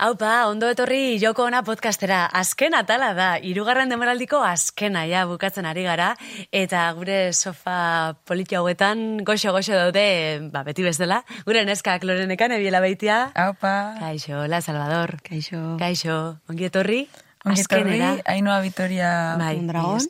[0.00, 2.22] Haupa, ondo etorri joko ona podcastera.
[2.40, 6.14] Azken atala da, irugarren demoraldiko azkena ja bukatzen ari gara.
[6.56, 10.06] Eta gure sofa politio hauetan goxo-goxo daude,
[10.54, 11.20] ba, beti bezala.
[11.44, 13.26] Gure neskak lorenekan ebiela baitia.
[13.36, 13.74] Haupa.
[14.00, 15.18] Kaixo, la Salvador.
[15.20, 15.76] Kaixo.
[15.84, 16.16] Kaixo,
[16.48, 17.02] ongi etorri.
[17.40, 19.10] Ongi etorri, Ainoa Vitoria.
[19.40, 20.00] Bai, un dragón.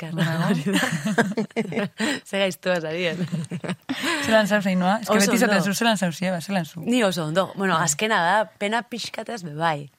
[2.27, 3.21] Ze gaiztu azarien.
[4.25, 4.97] Zelan zauz, Ainoa?
[5.03, 6.83] Ez que beti zaten zu, zelan zauz, ba, zelan zu.
[6.83, 7.53] Ni oso ondo.
[7.55, 9.91] Bueno, azkena da, pena pixkatez be bai.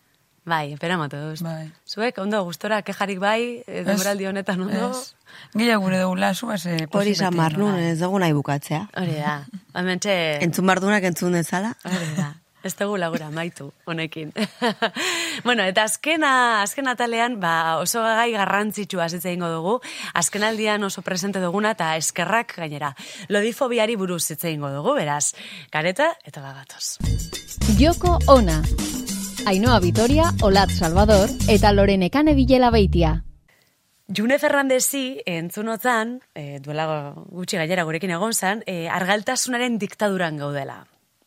[0.43, 1.39] Bai, pena motoz.
[1.46, 1.71] Bai.
[1.87, 4.89] Zuek, ondo, gustora, kejarik bai, eh, demoraldi honetan ondo.
[4.92, 5.14] Ez.
[5.56, 6.65] Gehiago gure dugula, zu, ez...
[6.65, 7.92] eh, Hori pozik izan beti, marnun, nola.
[7.93, 8.87] ez dugu nahi bukatzea.
[8.98, 9.37] Hori da.
[9.78, 10.15] Hementxe...
[10.43, 11.75] Entzun bardunak entzun dezala.
[11.86, 12.34] Hori da.
[12.64, 14.32] Ez dugu lagura maitu honekin.
[15.47, 19.79] bueno, eta azkena, azken atalean, ba, oso gai garrantzitsua hitz egingo dugu.
[20.14, 22.93] Azken aldian oso presente duguna eta eskerrak gainera.
[23.29, 25.34] Lodifobiari buruz hitz egingo dugu, beraz.
[25.74, 26.97] Kareta eta bagatoz.
[27.79, 28.62] Joko ona.
[29.50, 33.23] Ainhoa Vitoria, Olat Salvador eta Lorenekane Bilela Beitia.
[34.14, 36.86] June Fernandezi entzunotzan, e, duela
[37.32, 40.82] gutxi gailera gurekin egon zan, e, argaltasunaren diktaduran gaudela.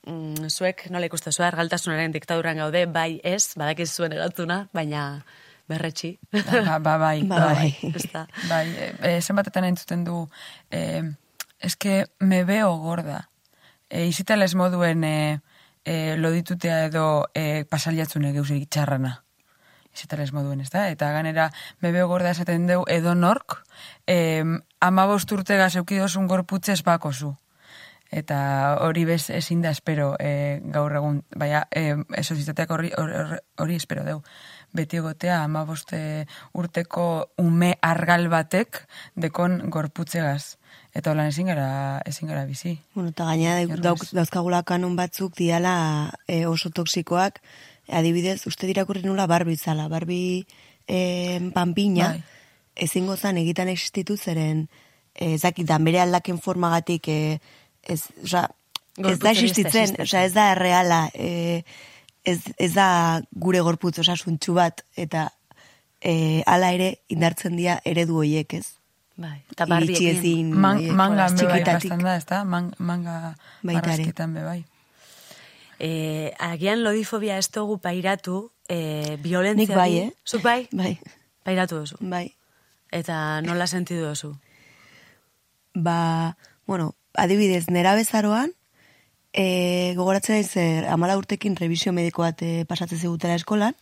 [0.05, 5.25] Mm, zuek nola ikuste zua argaltasunaren diktaduran gaude, bai ez, badakiz zuen erantzuna, baina
[5.69, 6.19] berretxi.
[6.33, 7.71] Ba, ba, bai, Ba, bai.
[7.81, 8.03] bai.
[8.13, 8.27] Da.
[8.51, 8.65] Bai,
[9.01, 10.27] e, zenbatetan entzuten du,
[10.71, 11.03] eh,
[11.59, 13.29] eske me veo gorda.
[13.89, 15.41] E, izitales moduen e,
[15.85, 19.23] e, loditutea edo e, pasaliatzune geusik txarrana.
[19.95, 20.89] Izitales moduen, ez da?
[20.91, 21.49] Eta ganera,
[21.81, 23.61] me veo gorda esaten deu edo nork,
[24.11, 24.43] e,
[24.81, 27.37] ama bosturtega zeukidozun gorputzez bakozu.
[28.11, 33.79] Eta hori bez ezin da espero e, gaur egun, baina e, esozitateak hori, hori, hori
[33.81, 34.21] espero deu.
[34.75, 40.57] Beti egotea ama boste urteko ume argal batek dekon gorputzegaz.
[40.95, 42.77] Eta holan ezin gara, ezin gara bizi.
[42.95, 43.81] Bueno, eta Erruz.
[43.83, 47.41] dauk, dauzkagula kanon batzuk diala e, oso toksikoak,
[47.89, 50.47] adibidez, uste dirakurri nula barbi zala, barbi
[50.87, 52.23] e, panpina, Bai.
[52.77, 54.69] ezingo zan egitan existitu zeren,
[55.15, 57.41] e, zakitan bere aldaken formagatik, e,
[57.89, 58.49] ez, oza,
[58.99, 61.63] ez da existitzen, oza, ez da erreala, e,
[62.25, 65.29] ez, ez da gure gorputz osasuntxu bat, eta
[66.01, 68.67] e, ala ere indartzen dira eredu hoiek, ez?
[69.17, 70.17] Bai, eta barbiekin.
[70.19, 71.93] ezin, Man, manga bai txikitatik.
[72.03, 72.43] da, ez da?
[72.45, 74.65] Man, manga marrazketan be bai.
[75.79, 79.67] E, agian lodifobia ez dugu pairatu, e, violentzia.
[79.69, 80.11] Nik bai, eh?
[80.27, 80.67] Zuk bai?
[80.73, 80.99] Bai,
[81.45, 81.97] Pairatu duzu.
[82.01, 82.27] bai.
[82.91, 84.33] Eta nola sentidu duzu?
[85.75, 88.53] Ba, bueno, adibidez, nera bezaroan,
[89.33, 93.75] e, gogoratzen naiz zer, amala urtekin revisio mediko bat e, pasatzen zigutela eskolan,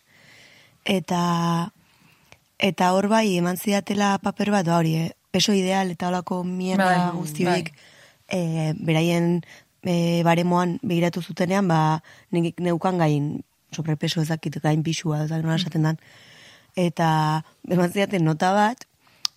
[0.85, 1.73] eta
[2.63, 6.87] eta hor bai eman zidatela paper bat, ba hori, eh, peso ideal eta holako mierda
[6.87, 7.73] Bai, guzti horiek
[8.29, 9.41] e, beraien
[9.83, 13.33] e, baremoan begiratu zutenean, ba, nik neukan gain
[13.73, 15.99] sobrepeso ezakit gain pixua, ez da nola esaten dan.
[16.77, 18.87] Eta eman zidaten nota bat,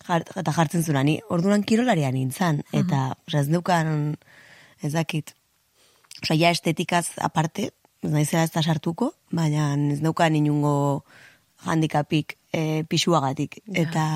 [0.08, 4.16] eta jartzen zuen, ni orduan kirolaria nintzen, eta osea, ez neukan,
[4.82, 5.34] ez dakit,
[6.22, 7.70] osea, ja estetikaz aparte,
[8.02, 11.04] ez naizela ez da sartuko, baina ez neukan inungo
[11.66, 13.60] handikapik e, pixuagatik.
[13.74, 14.06] Eta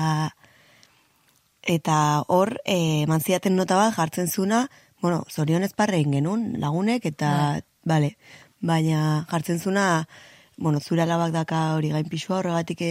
[1.61, 1.97] eta
[2.27, 4.65] hor, e, mantziaten nota bat jartzen zuna,
[5.01, 8.15] bueno, zorionez parre egin genuen lagunek, eta, bale,
[8.61, 10.07] baina jartzen zuna,
[10.57, 12.81] bueno, zure alabak daka hori gain pixua, horregatik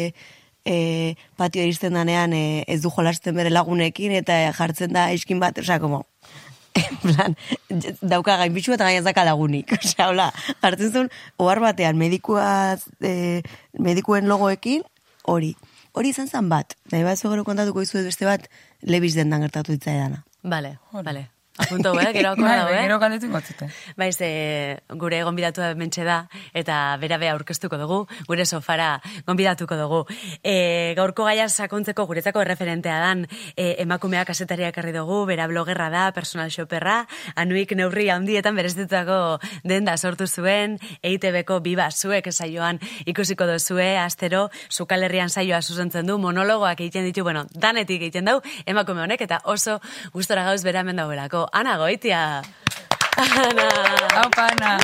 [0.64, 5.58] e, patio iristen danean e, ez du jolasten bere lagunekin, eta jartzen da eskin bat,
[5.58, 6.04] osea, como,
[6.80, 7.36] en plan,
[8.00, 9.72] dauka gain pixua eta gain ez daka lagunik.
[9.78, 10.30] Osea, hola,
[10.62, 13.42] jartzen zuen, ohar batean, medikuaz, e,
[13.78, 14.86] medikuen logoekin,
[15.24, 15.54] hori.
[15.90, 16.76] Hori izan zen bat.
[16.92, 18.46] Nahi bat gero kontatuko izu beste bat,
[18.86, 20.22] lebiz dendan gertatu itzaidana.
[20.46, 21.28] Bale, bale.
[21.60, 22.12] Apunto, eh?
[22.16, 22.82] Gero Bai, akorda, bai, eh?
[22.86, 23.68] gero galdetu ingotzute.
[24.00, 26.22] Baiz, e, gure gonbidatu mentxe da,
[26.56, 27.98] eta bera bea aurkeztuko dugu,
[28.28, 30.00] gure sofara gonbidatuko dugu.
[30.42, 33.26] E, gaurko gaia sakontzeko guretzako referentea dan,
[33.56, 37.04] e, emakumeak kasetariak herri dugu, bera blogerra da, personal shopperra,
[37.36, 39.20] anuik neurri handietan berezitutako
[39.64, 46.80] denda sortu zuen, EITB-ko biba zuek saioan ikusiko dozue, astero, sukalerrian saioa zuzentzen du, monologoak
[46.80, 49.78] egiten ditu, bueno, danetik egiten dau, emakume honek, eta oso
[50.14, 51.49] gustora gauz bera hemen daudelako.
[51.52, 52.42] Ana goitia!
[53.16, 53.68] Ana!
[54.14, 54.78] Hau, pana!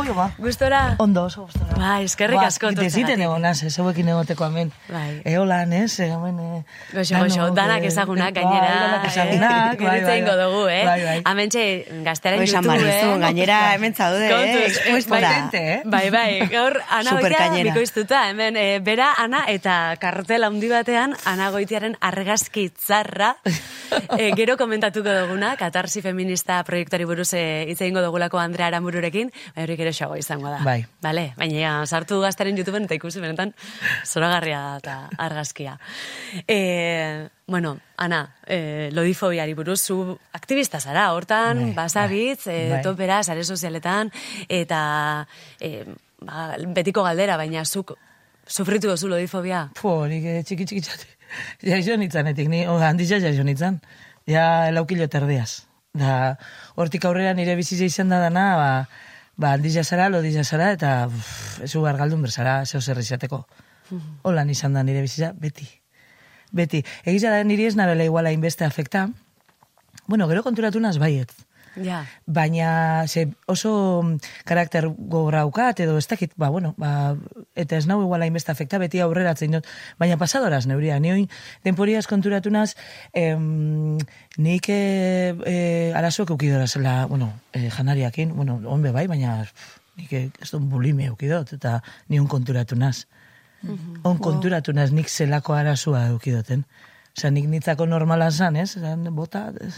[0.00, 0.30] Oio ba.
[0.38, 0.96] Gustora?
[0.98, 1.76] Ondo, oso gustora.
[1.78, 4.72] Bai, eskerrik asko Desiten egon az, ez hauekin egoteko hemen.
[4.90, 5.22] Bai.
[5.24, 6.38] Eolan, ez, eh, hemen...
[6.40, 8.72] eh, Goxo, goxo, danak eh, ezagunak bai, gainera.
[8.80, 10.44] danak ezagunak, bai, bai, ingo bai.
[10.44, 10.82] dugu, eh?
[10.84, 11.16] Bai, bai.
[11.24, 11.64] Amentxe,
[12.04, 13.18] gaztearen YouTube, eh?
[13.24, 14.32] gainera hemen zaude, eh?
[14.34, 15.32] Kontuz, Expuestora.
[15.52, 15.80] Eh?
[15.84, 21.50] Bai, bai, gaur Ana Goitia bikoiztuta, hemen e, bera Ana eta kartel handi batean Ana
[21.54, 23.36] Goitiaren argazki tzarra
[24.18, 29.64] e, gero komentatuko duguna, katarsi feminista proiektari buruz eh, hitz egingo dugulako Andrea Aramururekin, bai
[29.64, 30.60] hori gero xago izango da.
[30.62, 30.84] Bai.
[31.02, 33.50] Bale, baina ja, sartu gaztaren YouTubeen eta ikusi benetan
[34.06, 34.94] zoragarria da eta
[35.26, 35.74] argazkia.
[36.46, 36.60] E,
[37.50, 39.98] bueno, Ana, e, lodifobiari buruz, zu
[40.38, 44.14] aktivista zara, hortan, Bai, basabitz, bai, e, topera, sare sozialetan,
[44.46, 44.80] eta
[45.58, 45.82] e,
[46.22, 47.96] ba, betiko galdera, baina zuk
[48.46, 49.66] sufritu duzu lodifobia?
[49.82, 51.16] Po, nik eh, txiki txiki txati.
[51.74, 53.42] Jaixo nitzanetik, ni oh, handisa jaixo
[54.28, 55.64] Ja laukilo terdiaz.
[55.96, 56.36] Da,
[56.78, 58.70] hortik aurrera nire bizitza izan da dana, ba,
[59.36, 63.44] ba handisa zara, lodisa zara, eta uf, ez ugar galdun berzara, zeo zer izateko.
[64.22, 65.66] Holan izan da nire bizitza, beti.
[66.52, 66.84] Beti.
[67.04, 69.08] Egiza da niri ez nabela iguala inbeste afekta.
[70.06, 71.32] Bueno, gero konturatu naz baiet.
[71.76, 72.04] Ja.
[72.26, 77.16] Baina ze oso mm, karakter gogoraukat edo ez dakit, ba, bueno, ba,
[77.54, 79.68] eta ez nau iguala inbeste afekta, beti aurreratzen dut,
[79.98, 81.28] baina pasadoraz neuria, ni oin
[81.64, 82.74] denporiaz konturatu naz,
[83.12, 83.98] em,
[84.36, 84.80] nik e,
[85.46, 85.56] e,
[85.94, 89.44] arazoak eukidora zela, bueno, e, janariakin, bueno, onbe bai, baina
[89.96, 93.06] nik ez dut bulimia eukidot, eta ni on konturatu naz.
[94.08, 96.64] On konturatu naz nik zelako arazoa eukidoten.
[97.16, 98.70] Osa, nik nitzako normala zan, ez?
[98.80, 99.74] Zan, bota, ez?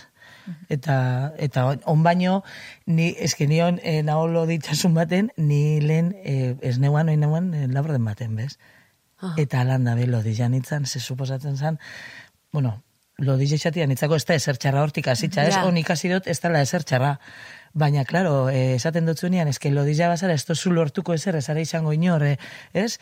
[0.69, 2.43] Eta, eta on- baino,
[2.87, 7.69] ni, eske nion, e, naolo ditxasun baten, ni lehen, e, ez neuan, oin neuan, e,
[7.69, 8.59] labrden baten, bez?
[9.39, 11.79] Eta landa be, lodi janitzan, ze suposatzen zan,
[12.53, 12.83] bueno,
[13.19, 15.55] lodi jaixatia nitzako ez da ezer txarra hortik hasitza, ez?
[15.55, 15.65] Ja.
[15.67, 17.19] On ikasi dut ez dela ezer txarra.
[17.75, 21.61] Baina, klaro, eh, esaten dut zuenean, eske lodilla bazara, ez tozu lortuko ezer, ez ara
[21.61, 22.37] izango inor, eh,
[22.75, 22.99] ez?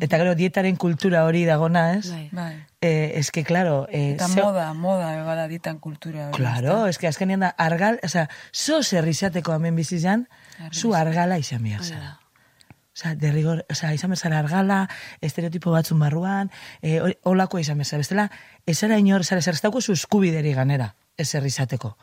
[0.00, 2.08] Eta gero, dietaren kultura hori dagona, ez?
[2.10, 2.28] Bai.
[2.32, 2.54] Bai.
[2.80, 3.86] Eh, eske, klaro...
[3.90, 6.28] Eh, Eta zeo- moda, moda, bada ditan kultura.
[6.30, 10.26] hori, Claro, eske azkenean da, argal, oza, zo zer izateko hemen bizizan,
[10.72, 12.18] zu argala izan behar zara.
[12.94, 14.84] Osa, derrigor, osa, izan bezala argala,
[15.20, 16.50] estereotipo batzun barruan,
[16.80, 18.04] e, holako izan bezala.
[18.04, 18.28] Bestela,
[18.70, 21.96] ezera inor, ezera, ez dauko zu eskubideri ganera, ezer izateko.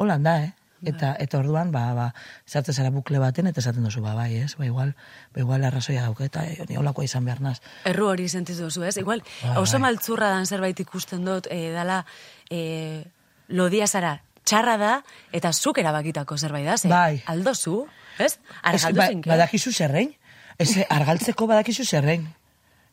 [0.00, 0.54] Holan da, eh?
[0.86, 2.06] Eta, eta orduan, ba, ba,
[2.46, 4.54] sartzen zara bukle baten, eta esaten duzu, ba, bai, ez?
[4.56, 4.94] Ba, igual,
[5.34, 7.58] ba, igual arrazoia dauke, eta e, ni holakoa izan behar naz.
[7.88, 8.96] Erru hori sentitu duzu, ez?
[9.00, 9.82] Igual, Bai, oso bai.
[9.88, 12.02] maltzurra dan zerbait ikusten dut, e, dala,
[12.48, 13.04] e,
[13.48, 14.92] lodia zara, txarra da,
[15.32, 16.92] eta zuk erabakitako zerbait da, ze?
[16.92, 17.22] Bai.
[17.26, 17.86] Aldozu,
[18.18, 18.38] ez?
[18.62, 19.30] Argaldu ba, zinke.
[19.30, 20.14] badakizu zerrein.
[20.58, 22.26] Ez, argaltzeko badakizu zerrein.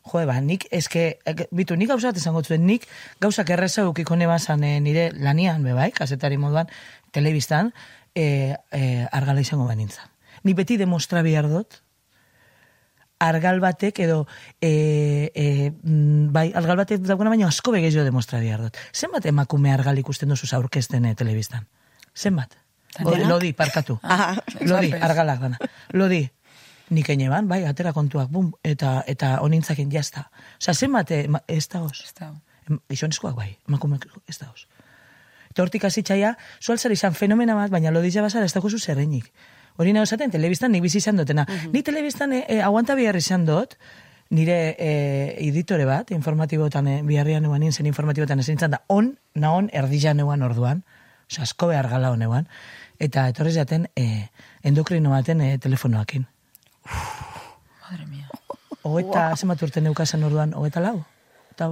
[0.04, 1.18] Jo, ba, nik, eske,
[1.50, 2.84] bitu, nik gauza bat esango zuen, nik
[3.24, 6.68] gauzak erreza eukiko nebazan eh, nire lanian, be bai, kasetari moduan,
[7.10, 7.72] telebistan,
[8.14, 10.12] eh, eh, argala izango banintzan.
[10.44, 11.80] Ni beti demostra behar dut,
[13.18, 14.26] argal batek edo
[14.60, 15.70] e, e,
[16.34, 18.78] bai, argal batek dagoena baina asko begezio demostra behar dut.
[18.92, 21.66] Zenbat emakume argal ikusten duzu aurkezten eh, telebistan?
[22.14, 22.58] Zenbat?
[23.02, 23.98] O, lodi, parkatu.
[24.02, 25.58] Ah, lodi, argalak dana.
[25.92, 26.22] Lodi,
[26.94, 30.28] nik eneban, bai, atera kontuak, bum, eta, eta onintzaken jazta.
[30.60, 32.04] Osa, zenbat eh, ma- ez da hoz?
[32.04, 32.32] Ez da.
[33.34, 34.66] Bai, emakumeak ez da hoz.
[35.50, 39.30] Eta hortik hasitzaia, zualtzar izan fenomena bat, baina lodizia bazara ez dago zu zerreinik.
[39.76, 41.44] Hori nahi esaten, telebistan nik bizi izan dutena.
[41.72, 43.76] Ni telebistan e, e, aguanta behar izan dut,
[44.34, 44.90] nire e,
[45.46, 50.14] editore bat, informatibotan, e, biharrian neuan zen informatibotan ezin izan da, on, na on, erdila
[50.14, 50.84] neuan orduan,
[51.30, 52.48] oza, asko behar gala honeuan,
[52.98, 54.28] eta etorri zaten, e,
[54.62, 56.26] endokrino baten e, telefonoakin.
[56.84, 58.28] Madre mía.
[58.82, 59.36] Hogeita, wow.
[59.36, 60.98] zenbat urte neukazen orduan, hogeita lau?
[61.54, 61.70] Eta,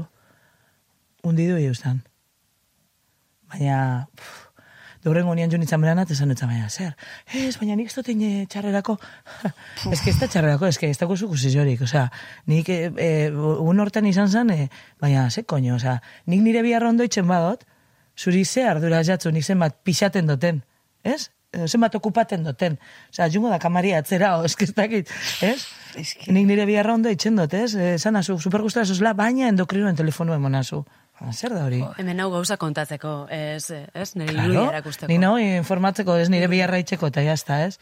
[1.23, 2.01] undidu eustan.
[3.53, 4.53] Baina, pff,
[5.03, 6.93] Dorrengo nian junitzen beranat, esan dut baina, zer,
[7.35, 8.95] ez, baina nik ez dut ine txarrerako,
[9.93, 12.05] ez que ez da txarrerako, ez que ez dago zuku zizorik, osea,
[12.47, 14.69] nik e, e, un hortan izan zen, e,
[15.02, 15.97] baina, ze koño, osea,
[16.31, 17.67] nik nire biharra ondo itxen badot,
[18.17, 20.62] zuri ze ardura jatzu, nik zenbat pixaten duten,
[21.02, 21.30] ez?
[21.52, 22.78] Eh, Zenbat okupaten duten.
[23.11, 25.11] Osea, jungo da kamaria atzera, o, que ez dakit,
[25.42, 25.66] ez?
[26.00, 26.32] Eske.
[26.32, 27.75] Nik nire biharra ondo itxen dut, ez?
[27.76, 30.85] Eh, Esan azu, super gustora zuzela, baina endokrinoen telefonu emonazu.
[31.21, 31.82] Ba, zer da hori?
[31.99, 35.12] Hemen hau gauza kontatzeko, ez, ez, nire Claro, irudia erakusteko.
[35.12, 37.76] ni no, informatzeko, ez nire biharra itxeko, eta jazta, ez?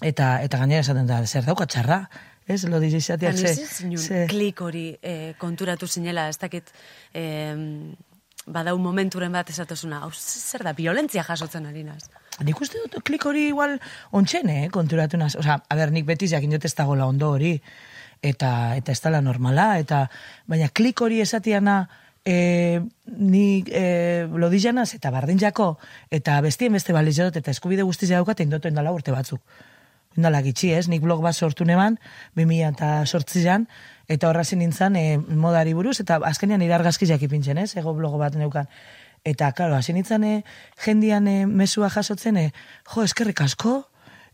[0.00, 2.04] Eta, eta gainera esaten da, zer dauka txarra,
[2.46, 2.62] ez?
[2.70, 3.66] Lo dizi Baina ze,
[3.98, 6.70] ze- klik hori eh, konturatu zinela, ez dakit,
[7.12, 7.56] eh,
[8.52, 12.04] badau momenturen bat esatosuna, hau zer da, violentzia jasotzen ari naz.
[12.44, 13.78] Nik uste dut klik hori igual
[14.16, 15.34] ontxene, eh, konturatu naz.
[15.36, 17.56] Osa, a ber, nik betiz jakin dut ez dagoela ondo hori,
[18.22, 20.06] eta, eta ez dela normala, eta,
[20.48, 21.82] baina klik hori esatiana,
[22.24, 25.74] e, nik e, lodijanaz eta bardinjako,
[26.10, 29.40] eta bestien beste baliz dut, eta eskubide guztizia daukat, indotu indala urte batzuk.
[30.18, 31.96] Indala gitxi ez, nik blog bat sortu neban,
[32.36, 33.68] 2000 eta sortzian,
[34.10, 38.66] eta horrazi nintzen e, modari buruz, eta azkenean irargazkizak ipintzen ez, ego blogo bat neukan.
[39.24, 40.32] Eta, klaro, hasi nintzen e,
[40.84, 42.50] jendian e, mesua jasotzen, e,
[42.90, 43.76] jo, eskerrik asko,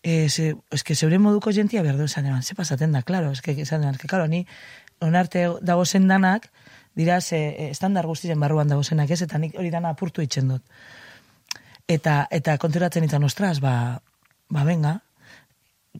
[0.00, 3.52] e, ze, eske zeure moduko jentia behar du esan eban, ze pasaten da, klaro, eske,
[3.60, 4.46] esan eban, eske, klaro, ni
[5.04, 6.48] onarte dago zendanak,
[6.96, 10.48] dira ze eh, estandar guztien barruan dago zenak ez, eta nik hori dana apurtu itzen
[10.48, 10.62] dut.
[11.86, 14.00] Eta, eta konturatzen izan, ostras, ba,
[14.48, 15.00] ba, venga,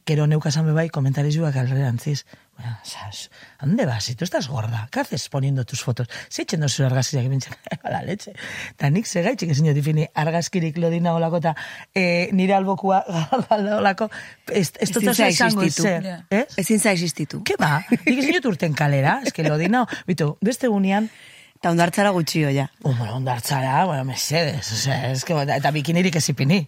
[0.05, 2.25] Gero neukasan bai komentarizuak alderantziz.
[2.57, 3.29] Bueno, sas,
[3.61, 4.03] ¿dónde vas?
[4.03, 6.07] Si tú estás gorda, ¿qué haces poniendo tus fotos?
[6.27, 8.33] Se echen dos argazkiak ibintzen, la leche.
[8.77, 11.53] Ta nik segaitxik ezin difini argazkirik lodina olako, eta
[11.93, 13.03] e, nire albokua
[13.49, 14.09] galda olako,
[14.49, 15.87] ez, ez dut Ezin esango existitu.
[15.87, 16.03] zer.
[16.03, 16.17] Ja.
[16.29, 16.57] Ez?
[16.57, 17.43] Ezin za existitu.
[17.45, 17.83] Ke ba?
[17.91, 21.11] Nik ezin dut urten kalera, ez que lodina, bitu, beste gunean,
[21.57, 22.67] Eta ondartzara gutxio, ja.
[22.83, 26.59] Oh, bueno, ondartzara, bueno, mesedes, o sea, es que, eta bikinirik ez ipini.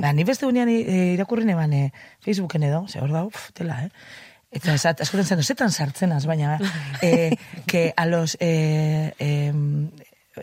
[0.00, 1.92] Da, ni beste gunean e, irakurri neban e,
[2.26, 3.90] Facebooken edo, ze hor da, uf, tela, eh?
[4.52, 6.58] Eta esat, askotan zen, zetan sartzenaz, baina,
[7.00, 9.52] eh, que a los eh, eh,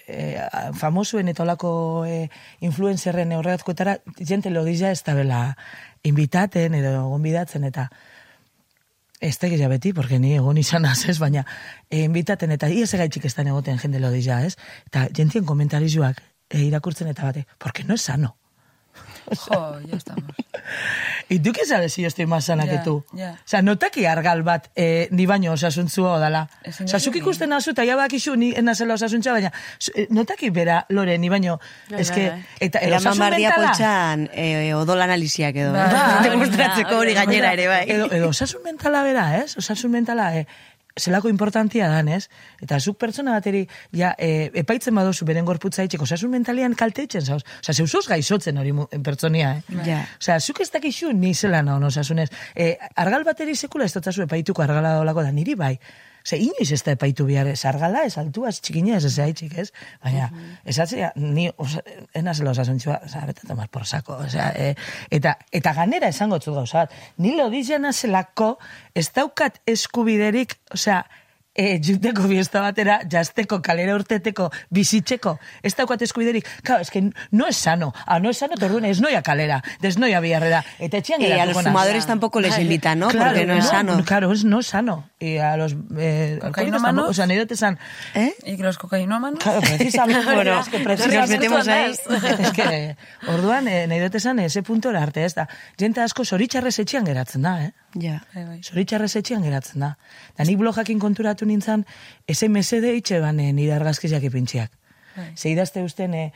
[0.07, 0.41] eh,
[0.73, 5.43] famosuen eta olako eh, influencerren horregatkoetara, jente lodizia ez da bela
[6.03, 7.89] invitaten edo gonbidatzen eta
[9.19, 11.45] ez da beti, porque ni egon izan ez, baina
[11.89, 14.55] eh, invitaten eta iez egaitxik ez da egoten jende lodizia, ez?
[14.87, 18.37] Eta jentien komentarizuak eh, irakurtzen eta bate, porque no es sano.
[19.37, 20.23] Jo, ya estamos.
[21.29, 23.03] ¿Y tú qué sabes si yo estoy más sana Ya, que tú?
[23.13, 23.31] ya.
[23.33, 26.49] O sea, notaki argal bat eh, ni baino osasuntzua odala.
[26.65, 29.51] O sea, zuk ikusten nazu, eta ja bakizu ni enazela osasuntza, baina
[29.95, 31.59] eh, notaki bera, Lore, ni baino,
[31.89, 32.45] Bai, eske, bai, bai.
[32.59, 35.73] eta Eraman osasun mentala, poltsan eh, odol analiziak edo.
[35.73, 35.85] Bai.
[35.85, 35.93] eh?
[35.93, 36.23] Bai.
[36.29, 37.83] Demostratzeko hori gainera ere, bai.
[37.87, 39.55] Edo, edo osasun mentala bera, ez?
[39.57, 40.45] Osasun mentala, eh,
[40.99, 42.27] zelako importantia dan, ez?
[42.61, 43.65] Eta zuk pertsona bateri,
[43.95, 47.41] ja, e, epaitzen badozu beren gorputza itxeko, osasun mentalian kalte itzen zauz.
[47.59, 49.79] Osa, zeusuz gaizotzen hori pertsonia, eh?
[49.85, 50.03] Ja.
[50.19, 52.29] Osea, zuk ez dakixu ni zela nahi osasunez.
[52.55, 55.75] E, argal bateri sekula ez dutzazu epaituko argala dolako da, niri bai.
[56.29, 59.71] Ose, inoiz ez da epaitu bihar, ez argala, ez altua, ez ez ez haitxik, ez?
[60.03, 60.29] Baina,
[60.63, 61.81] ez atzea, ni, osa,
[62.13, 64.75] enazela osasuntxua, oza, beta tomar por saco, osea, e,
[65.09, 68.59] eta, eta ganera esango txut gauza bat, ni lodizia nazelako,
[68.93, 71.01] ez daukat eskubiderik, osea,
[71.59, 77.01] e, juteko fiesta batera, jazteko, kalera urteteko, bizitzeko, ez daukat eskubiderik, claro, es que
[77.31, 81.01] no es sano, ah, no es sano, torduen, ez noia kalera, des noia biharrera, eta
[81.03, 81.73] etxean Y a geratuko los naz.
[81.73, 83.07] fumadores tampoco les Claro, invitan, ¿no?
[83.09, 84.03] claro, Porque no es sano.
[84.05, 85.09] Claro, es no sano.
[85.19, 86.85] Y a los eh, Cocainómanos.
[86.85, 87.77] alcohólicos, o sea, nahi esan,
[88.15, 88.33] ¿Eh?
[88.45, 89.39] ¿Y que los cocainómanos?
[89.43, 91.91] Claro, precisamente, Bueno, es que nos precisamente metemos ahí.
[92.39, 92.95] es que,
[93.27, 95.47] orduan, eh, nahi dut esan, ese puntora arte, ez da.
[95.77, 97.71] Jente asko zoritxarrez etxean geratzen da, eh?
[97.99, 98.21] Ja.
[98.33, 98.59] Bai, bai.
[98.63, 99.91] Zoritxarrez etxean geratzen da.
[100.37, 101.85] Da nik blogakin konturatu nintzen,
[102.27, 104.71] SMS de itxe ban eh, nire argazkiziak ipintxiak.
[105.15, 105.31] Bai.
[105.35, 106.31] Ze idazte usten, eh,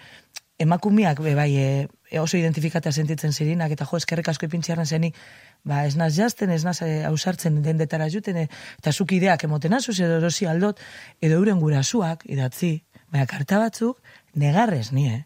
[0.58, 5.17] emakumiak, be, bai, eh, oso identifikata sentitzen zirinak, eta jo, eskerrik asko ipintxiarren zenik,
[5.63, 8.48] ba, ez naz jazten, ez naz eh, ausartzen dendetara juten, eh,
[8.79, 10.82] eta zuk ideak emoten azuz, edo erosi aldot,
[11.22, 12.75] edo euren gurasuak, idatzi,
[13.12, 14.01] baina karta batzuk,
[14.34, 15.24] negarrez ni, eh?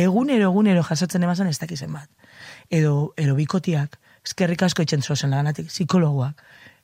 [0.00, 2.08] Egunero, egunero jasotzen emazan ez dakizen bat.
[2.70, 6.40] Edo, edo bikotiak, eskerrik asko itzen zozen laganetik, psikologoak,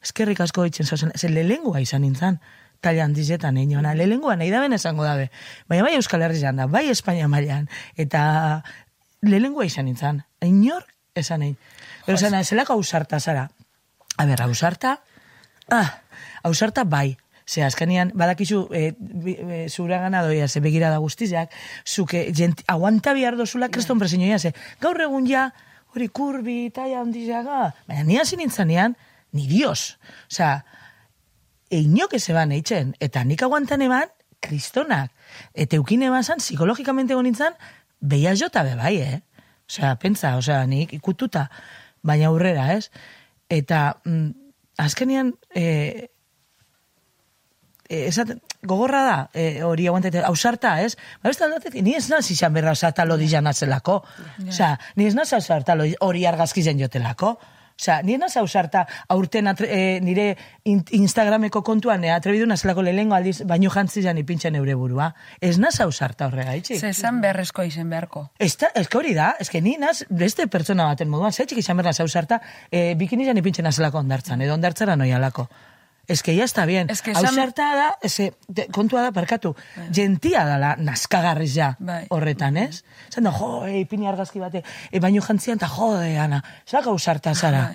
[0.07, 2.39] eskerrik asko itzen zozen, ze lelengua izan nintzen,
[2.81, 5.31] tala handizetan egin jona, lelengua nahi da esango dabe.
[5.69, 8.63] Baina bai Euskal Herrian da, bai Espainia mailan eta
[9.23, 10.85] lelengua izan nintzen, inor
[11.15, 11.57] esan egin.
[12.07, 13.51] Pero zena, zelako ausarta zara.
[14.17, 15.01] A ber, ausarta,
[15.71, 16.01] ah,
[16.43, 17.17] ausarta bai,
[17.49, 21.53] Ze azkenian, badakizu, e, bi- e, zure gana doia, ze begira da guztizak,
[21.87, 24.51] zuke, jent, aguanta bihar dozula kriston presioia, ze
[24.83, 25.53] gaur egun ja,
[25.95, 28.97] hori kurbi, taia handizaga, baina ni hasi nintzanean,
[29.33, 29.99] ni dios.
[30.30, 30.64] Osea,
[31.71, 34.09] einok ez eban eitzen, eta nik aguantan eban,
[34.40, 35.11] kristonak.
[35.54, 37.54] Eta eukin eban zan, psikologikamente gonintzan,
[38.00, 39.21] beia jota be bai, eh?
[39.68, 41.49] Osea, pentsa, osea, nik ikututa,
[42.06, 42.90] baina aurrera, ez?
[43.50, 44.28] Eta, mm,
[44.78, 46.06] azkenean, eh,
[47.88, 50.97] eh, esat, gogorra da, eh, hori aguantate, ausarta, ez?
[51.23, 54.00] Ba, beste aldatik, ni ez naz izan berra ausarta lodi janazelako.
[54.49, 57.37] Osea, ni ez naz ausarta lo- hori argazkizen jotelako.
[57.76, 60.30] Osea, ni ez naz ausarta aurten atre, eh, nire
[60.64, 65.11] in, Instagrameko kontuan eh, atrebidu nazelako lehengo aldiz baino jantzizan ipintzen eure burua.
[65.40, 66.80] Ez naz ausarta horregaitxik.
[66.80, 68.30] Ze esan beharrezko izen beharko.
[68.38, 71.76] Ez da, ez hori da, ez que ni naz beste pertsona baten moduan, zetxik izan
[71.76, 72.40] berna zauzarta,
[72.71, 75.49] e, bikinizan ipintzen azelako ondartzan, edo ondartzara noialako.
[76.23, 76.89] Que ya está bien.
[76.91, 79.55] Ez que Ausarta da, ez, de, kontua da, parkatu,
[79.93, 82.07] gentia dala naskagarriz ja Bai.
[82.11, 82.85] horretan, ez?
[83.11, 87.35] Zan da, jo, e, ipini argazki bate, e, baino jantzian, eta jode, ana, zelako ausarta
[87.35, 87.73] zara.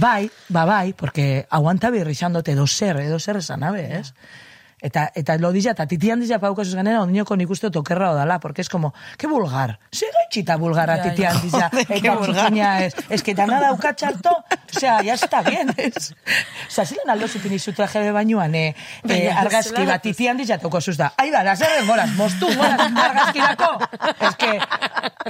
[0.00, 4.14] Bai, ba bai, porque aguanta birrixandote edo zer, edo zer esan abe, ez?
[4.84, 8.36] Eta, eta lo dizia, eta titian dizia paukasuz ganera, ondinoko nik uste dut okerra odala,
[8.38, 11.10] porque es como, que vulgar, se gaitxita vulgarra Ja, ja.
[11.10, 12.34] titian dizia, Joder, qué eta vulgar.
[12.34, 16.12] zuzeña ez, es que dana dauka txarto, o sea, ya está bien, ez?
[16.12, 18.74] O sea, zilen aldo zupini zu traje de bañuan, eh,
[19.08, 22.80] eh, argazki zela- bat titian dizia toko zuzta, ai ba, da, zer dengoraz, mostu, goraz,
[23.08, 23.70] argazkirako,
[24.28, 24.52] es que,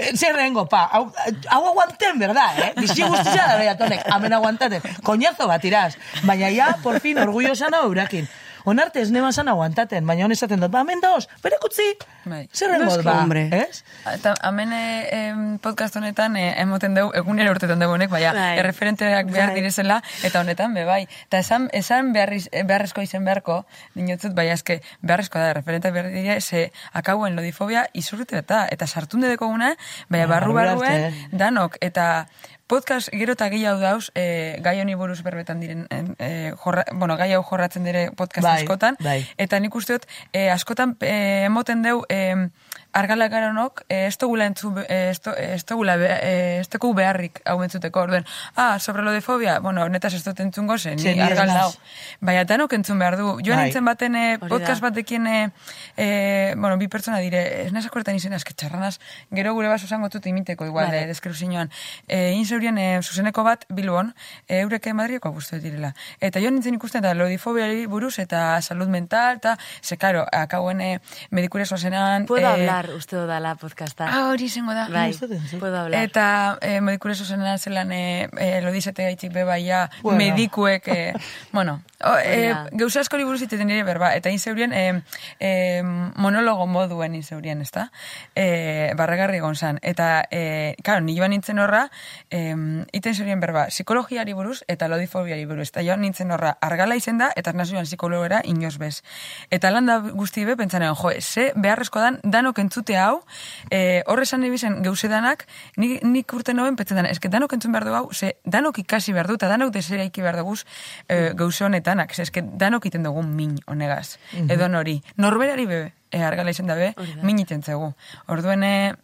[0.03, 1.13] eh, zer dengo, pa, hau,
[1.49, 2.73] hau aguanten, verdad, eh?
[2.81, 5.95] Bizi guztia da behiatonek, amen aguantaten, koñazo bat iraz,
[6.25, 8.27] baina ya, por fin, orgullo sana eurakin.
[8.65, 11.85] Onarte ez neban zan aguantaten, baina hon esaten dut, ba, hemen dauz, bere kutzi,
[12.25, 12.47] Bai.
[12.53, 13.43] zer Noski, ba, hombre.
[13.53, 13.83] ez?
[14.09, 18.55] Eta hemen eh, podcast honetan eh, emoten dugu, egunero urtetan dugu honek, baina Bai.
[18.63, 19.59] erreferenteak behar Bai.
[19.61, 21.03] direzela, eta honetan be bai.
[21.27, 26.11] Eta esan, esan beharriz, eh, beharrezko izen beharko, dinotzut, bai, eske beharrezko da, referenteak behar
[26.15, 29.75] dira, ze akauen lodifobia izurrute eta, eta sartunde dekoguna,
[30.09, 32.27] baina Ba, barru barru barruen, danok, eta
[32.75, 35.87] podcast gero eta gehiago dauz, e, gai honi buruz berbetan diren,
[36.19, 39.21] e, jorra, bueno, gai hau jorratzen dire podcast Bai, askotan, bai.
[39.39, 42.49] eta nik uste dut, e, askotan e, emoten deu, e,
[42.95, 46.93] argala garanok, e, ez dugula entzu, e, ez do- ez dugula, be- e, ez dugu
[46.95, 48.25] beharrik hau entzuteko, orduen,
[48.57, 51.31] ah, sobre lo de fobia, bueno, netaz ez dut entzungo zen, Ze, ni ni ez
[51.33, 51.73] argal dau.
[52.21, 53.41] Baina danok entzun behar du.
[53.45, 53.65] Joan Bai.
[53.67, 54.47] nintzen baten e, da.
[54.49, 55.51] podcast batekin, e,
[55.97, 58.99] e, bueno, bi pertsona dire, ez naz akortan izen, eske txarranaz,
[59.31, 60.99] gero gure baso zango tut imiteko, igual, Vale.
[61.03, 61.07] vale.
[61.09, 61.71] deskripzioan.
[62.07, 64.15] E, egin zeurien e, zuzeneko bat, Bilbon,
[64.49, 65.95] e, eureke Madrieko guztu direla.
[66.21, 71.01] Eta joan nintzen ikusten, eta lodifobiari buruz, eta salud mental, eta, ze, karo, akauen e,
[71.31, 72.27] medikure zozenan...
[72.27, 74.07] Puedo e, hablar, uste dudala podcasta.
[74.09, 74.87] Ah, hori izango da.
[74.89, 76.05] bai, ez puedo hablar.
[76.05, 80.19] Eta e, medikure zuzenean zelan e, e, lodizete gaitxik bebaia Bueno.
[80.19, 81.15] medikuek, e,
[81.53, 82.69] bueno, o, e, Hori da.
[82.73, 85.03] gauza askori buruz iten nire berba, eta inzeurien e,
[85.41, 85.83] e,
[86.17, 87.91] monologo moduen inzeurien, ezta?
[88.35, 89.79] E, barregarri egon zan.
[89.83, 91.89] Eta, e, karo, ni joan nintzen horra,
[92.31, 92.55] e,
[92.93, 95.71] iten zeurien berba, psikologiari buruz eta lodifobiari buruz.
[95.71, 99.03] Eta joan nintzen horra, argala izen da, eta nazioan psikologera inoz bez.
[99.51, 103.23] Eta landa guzti be, pentsanean, jo, ze beharrezko dan, danok entzute hau,
[103.71, 107.73] e, horre esan ebizen gauze danak, nik, nik urte noben petzen dana, eske danok entzun
[107.73, 110.65] behar du hau, ze danok ikasi behar du, eta danok desera iki behar duguz
[111.09, 115.01] e, gauze honetanak, ze eske danok iten dugu min honegaz, edo nori.
[115.17, 117.95] Norberari be, e, argala izan dabe, min iten zegu.
[118.27, 118.95] Orduen, e,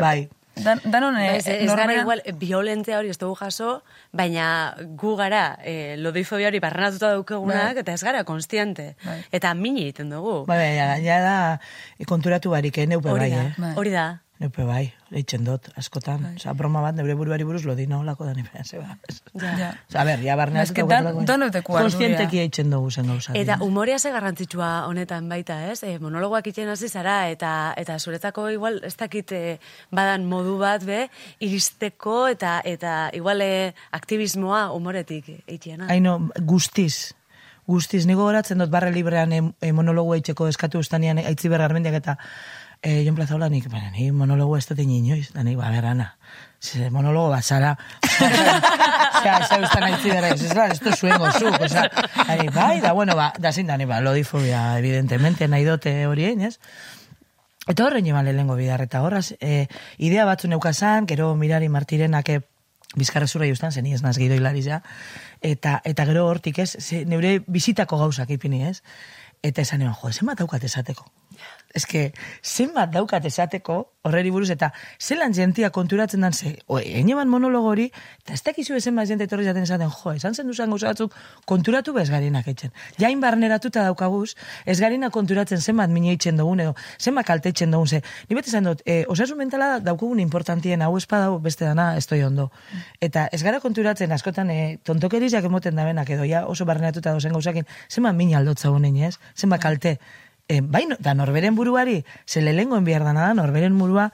[0.00, 0.28] Bai.
[0.64, 4.74] Dan, danon, e, Bai, ez, ez gara norbera- igual, violentzia hori ez dugu jaso, baina
[4.98, 7.82] gu gara e, lodifobia hori barrenatuta daukegunak, Bai.
[7.84, 8.96] eta ez gara konstiente.
[9.04, 9.18] Bai.
[9.32, 10.44] Eta mini egiten dugu.
[10.46, 11.60] Bai, bai, ja, ja da,
[12.06, 13.54] konturatu barik, eh, neupe hori bai, da, eh?
[13.58, 13.74] Bai.
[13.76, 14.06] hori da.
[14.38, 16.22] Neupe bai, eitzen dut, askotan.
[16.36, 18.92] Osa, broma bat, neure buruari buruz lodi nolako da nire, zeba.
[19.34, 19.54] Ja.
[19.58, 19.70] Ja.
[19.88, 20.62] Osa, a ber, ja barnean.
[20.62, 21.88] Ez que dan- danoteko arduria.
[21.88, 23.34] Konstienteki eitzen dugu zen gauza.
[23.34, 25.82] Eta umorea ze garrantzitsua honetan baita, ez?
[25.82, 29.58] E, monologoak itxen hasi zara, eta eta zuretzako igual ez dakit e,
[29.90, 31.08] badan modu bat be,
[31.40, 35.90] iristeko eta eta igual e, aktivismoa umoretik itxena.
[35.90, 37.16] Haino, guztiz.
[37.66, 42.16] Guztiz, nigo horatzen dut barre librean e, e, eitzeko eskatu ustanian aitzi bergarmendiak eta
[42.82, 46.16] e, Jon Plaza hola nik, baina ni monologo ez dut inoiz, da nik, ba, berana.
[46.60, 47.76] Ze monologo bat zara.
[48.02, 51.88] Osea, ez da ustan aitzi berra, ez da, ez zuen gozuk, osea,
[52.26, 56.28] ari, bai, da, bueno, ba, da zin da, ni, ba, lodifobia, evidentemente, nahi dote hori
[56.30, 56.58] egin, ez?
[57.68, 59.66] Eta horren jeman lehengo bidar, eta horraz, e,
[59.98, 62.30] idea batzu neukazan, gero mirari martirenak
[62.96, 64.80] bizkarrezura justan, zen ez naz gidoilari ja,
[65.44, 68.80] eta, eta gero hortik ez, ze, neure bizitako gauzak ipini ez,
[69.42, 71.04] eta esan eban, jo, zenbat daukat esateko.
[71.78, 72.08] Ez que,
[72.42, 73.76] zenbat daukat esateko,
[74.08, 77.86] horreri buruz, eta zelan jentia konturatzen dan, ze, oe, eneban monologo hori,
[78.24, 81.14] eta ez dakizu ezen bat jente etorri jaten esaten, jo, esan zen duzan gauza batzuk,
[81.46, 82.74] konturatu bez garinak etxen.
[82.98, 84.34] Jain barneratuta daukaguz,
[84.66, 88.50] ez garina konturatzen zenbat mini eitzen dugun, edo zenbat kalte eitzen dugun, ze, ni beti
[88.50, 92.50] esan dut, e, osasun mentala daukagun importantien, hau espadau beste dana, estoi ondo.
[93.00, 97.70] Eta ez gara konturatzen, askotan, e, tontokerizak emoten dabenak, edo ja oso barneratuta dozen gauzakin,
[97.86, 99.18] zenbat mini aldotza honen, ez?
[99.36, 99.98] Zenbat kalte.
[100.48, 104.08] E, bai, da norberen buruari, ze lehengoen behar dana da, norberen burua,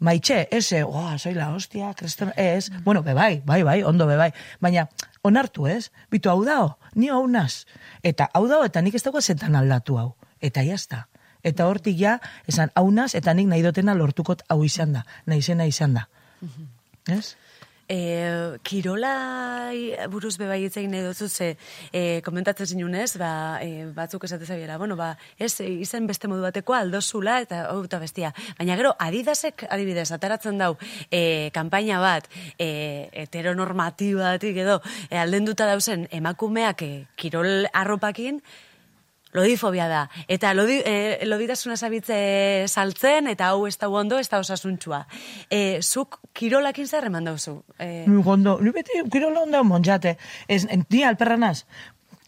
[0.00, 4.30] maitxe, eze, oa, soy la hostia, kreston, ez, bueno, be bai, bai, ondo be bai,
[4.64, 4.88] baina,
[5.22, 7.66] onartu ez, bitu hau dao, ni hau naz,
[8.02, 11.06] eta hau dao, eta nik ez dago zetan aldatu hau, eta jazta.
[11.44, 12.18] Eta hortik ja,
[12.48, 16.08] esan, hau naz, eta nik nahi dotena lortukot hau izan da, nahi zena izan da.
[17.12, 17.36] Ez?
[17.88, 19.70] E, kirola
[20.08, 21.56] buruz hitz egin dutzu, ze
[21.92, 26.74] e, komentatzen zinunez, ba, e, batzuk esate zabiera, bueno, ba, ez, izen beste modu bateko
[26.74, 28.32] aldozula eta hau eta bestia.
[28.58, 30.76] Baina gero, adidasek, adibidez, ataratzen dau,
[31.10, 38.40] e, kanpaina bat, e, heteronormatibatik edo, e, aldenduta dauzen emakumeak e, kirol arropakin,
[39.34, 40.04] lodifobia da.
[40.28, 42.16] Eta lodi, e, loditasuna zabitze
[42.68, 45.04] saltzen, eta hau ez da ondo, ez da osasuntxua.
[45.50, 47.58] E, zuk kirolakin zer eman dauzu?
[47.78, 50.16] E, Ni gondo, ni beti kirola onda monjate.
[50.48, 51.64] Ez, ni alperranaz.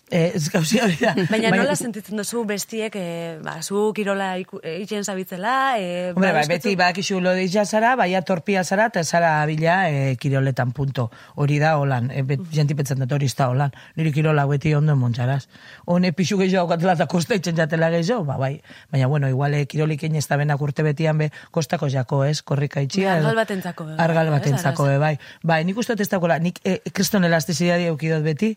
[0.09, 1.17] Eh, ez gauzia hori da.
[1.33, 6.53] Baina nola sentitzen duzu bestiek, e, ba, zu kirola egiten zabitzela, e, Hombre, bai, babestu-
[6.53, 11.09] beti badakizu loditza zara, baina torpia zara, eta zara bila e, kiroletan punto.
[11.35, 13.75] Hori da holan, e, bet, jenti petzen dut hori da holan.
[13.97, 15.49] Niri kirola beti ondo montxaraz.
[15.87, 18.63] Hone pixu gehiago katela eta kosta itzen jatela gehiago, ba, bai.
[18.93, 22.81] Baina, bueno, igual e, kirolik ez da benak urte betian be, kostako jako, ez, korrika
[22.81, 23.11] itxia.
[23.11, 25.19] Bai, argal batentzako bai, Argal batentzako, bai.
[25.43, 28.55] Bai, nik uste dut ez dagoela, nik e, kriston elastizidadi eukidot beti,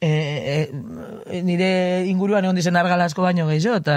[0.00, 0.70] e,
[1.30, 3.94] e, nire inguruan egon dizen argala asko baino gehiago, eta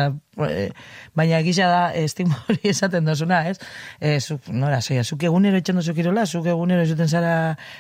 [0.48, 0.70] e,
[1.18, 3.58] baina gisa da estigma hori esaten dozuna, ez?
[4.00, 7.34] E, zuk, nora, zoia, zuk egunero etxen dozu kirola, zuk egunero zuten zara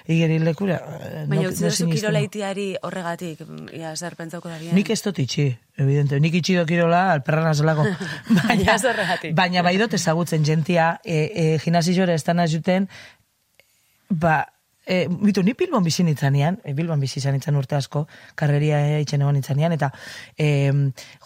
[0.07, 0.79] igeri lekura.
[1.27, 3.45] Baina no- utzi duzu kirola itiari horregatik,
[3.77, 4.75] ia zer pentsauko da bien.
[4.75, 6.19] Nik ez dut itxi, evidente.
[6.23, 7.87] Nik itxi dokirola, alperran azalako.
[8.41, 8.77] Baina.
[9.37, 12.89] Baina bai dut ezagutzen jentia, e, e, gimnasiora ez dana juten,
[14.09, 14.41] ba,
[14.87, 18.05] e, bitu, ni Bilbon bizi nintzanean, e, Bilbon bizi izan nintzen urte asko,
[18.39, 19.91] karreria e, itxen egon nintzanean, eta,
[20.39, 20.47] e,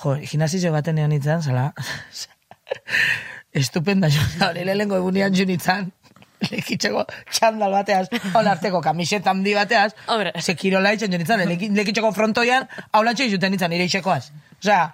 [0.01, 1.69] jo, gimnasio baten egon nintzen, zala,
[3.63, 5.89] estupenda jo, hori lehenko egunean jo nintzen,
[6.49, 10.31] lekitzeko txandal bateaz, hon arteko kamiseta handi bateaz, Hombre.
[10.41, 14.31] ze kirola itxen jo nintzen, leki- lekitzeko frontoian, haulatxe izuten nintzen, nire itxekoaz.
[14.61, 14.87] Osea,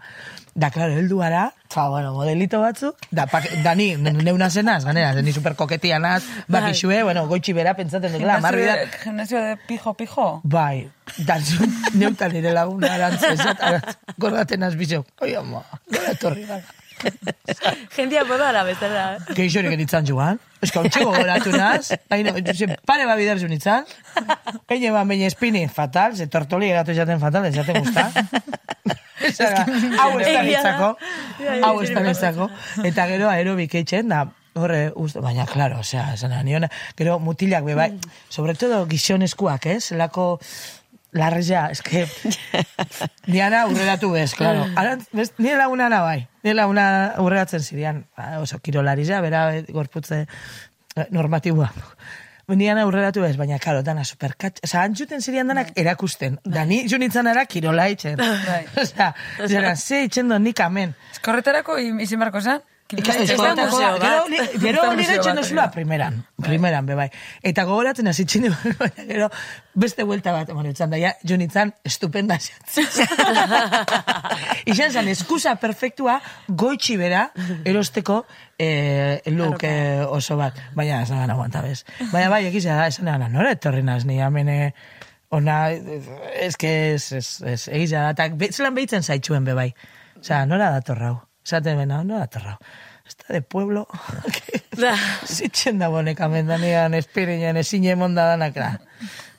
[0.58, 5.22] da, klaro, heldu gara, ba, bueno, modelito batzuk, da, pak, da ni, neuna zenaz, ganera,
[5.22, 9.94] ni super koketia naz, bakixue, bueno, goitxi bera pentsaten dukela, marri da, Gimnasio de pijo,
[9.94, 10.26] pijo.
[10.44, 10.88] bai,
[11.30, 11.62] da, zu,
[11.94, 13.38] neutan nire laguna arantzez,
[14.18, 15.62] gordaten azbizio, oi, ama,
[15.94, 16.48] gara etorri.
[16.50, 16.64] Gara.
[17.96, 19.06] Jendia podara, bezala.
[19.38, 20.40] Geixorik enitzan joan.
[20.62, 21.92] Ez que ontsi gogoratu naz.
[22.10, 23.86] Haino, ze, pare ba bidar zu nitzan.
[24.68, 28.10] Eine ba, baina espini fatal, ze tortoli egatu esaten fatal, esaten gusta.
[29.38, 29.66] Zara,
[30.00, 30.90] hau ez da nitzako.
[31.64, 32.50] Hau ez da nitzako.
[32.88, 34.26] Eta gero aerobik eitzen da,
[34.58, 37.92] horre, uste, baina, claro, osea, esan niona, gero mutilak be bai,
[38.30, 39.92] sobre todo gizonezkoak, ez?
[39.98, 40.30] Lako,
[41.12, 42.08] larreza, es que,
[43.28, 44.66] niana aurreratu bez, claro.
[45.12, 50.26] Bez, nire laguna na bai, nire laguna aurreratzen zirean, ba, oso kirolarizea, bera eh, gorputze
[50.96, 51.72] eh, normatibua.
[52.48, 57.00] Nian aurreratu bez, baina, karo, dana superkat, oza, antzuten zirean danak erakusten, da ni jo
[57.00, 58.16] nintzen ara kirola itxen.
[58.20, 58.64] Bai.
[58.84, 59.12] Oza,
[59.48, 60.96] zera, ze itxen do nik amen.
[61.12, 62.64] Eskorretarako izin barko zen?
[62.88, 65.74] Gero, nire etxen dozula bai.
[65.74, 67.10] primeran, primeran, be bai.
[67.44, 68.48] Eta gogoratzen hasi txini,
[68.80, 69.28] baina gero
[69.76, 72.38] beste vuelta bat, bueno, etzan da, ja, jo nintzen estupenda
[74.72, 77.32] Izan zan, eskusa perfektua goitxi bera
[77.66, 78.26] erosteko
[78.58, 80.56] eh, look eh, oso bat.
[80.76, 81.84] Baina, ez nagan aguanta bez.
[82.14, 84.74] Baina bai, egizia da, esan nagan, nora etorri naz, ni amene,
[85.30, 85.72] ona,
[86.40, 89.74] ez que ez, ez, ez, egizia da, eta zelan behitzen zaitzuen be bai.
[90.22, 91.27] Osea, nora datorrau.
[91.48, 92.58] Esaten bena, nora datorrau.
[93.08, 93.88] Esta de pueblo,
[94.84, 94.92] Da.
[95.26, 98.74] zitzen da bonek amendanean, espirinen, ezin emon da danak da.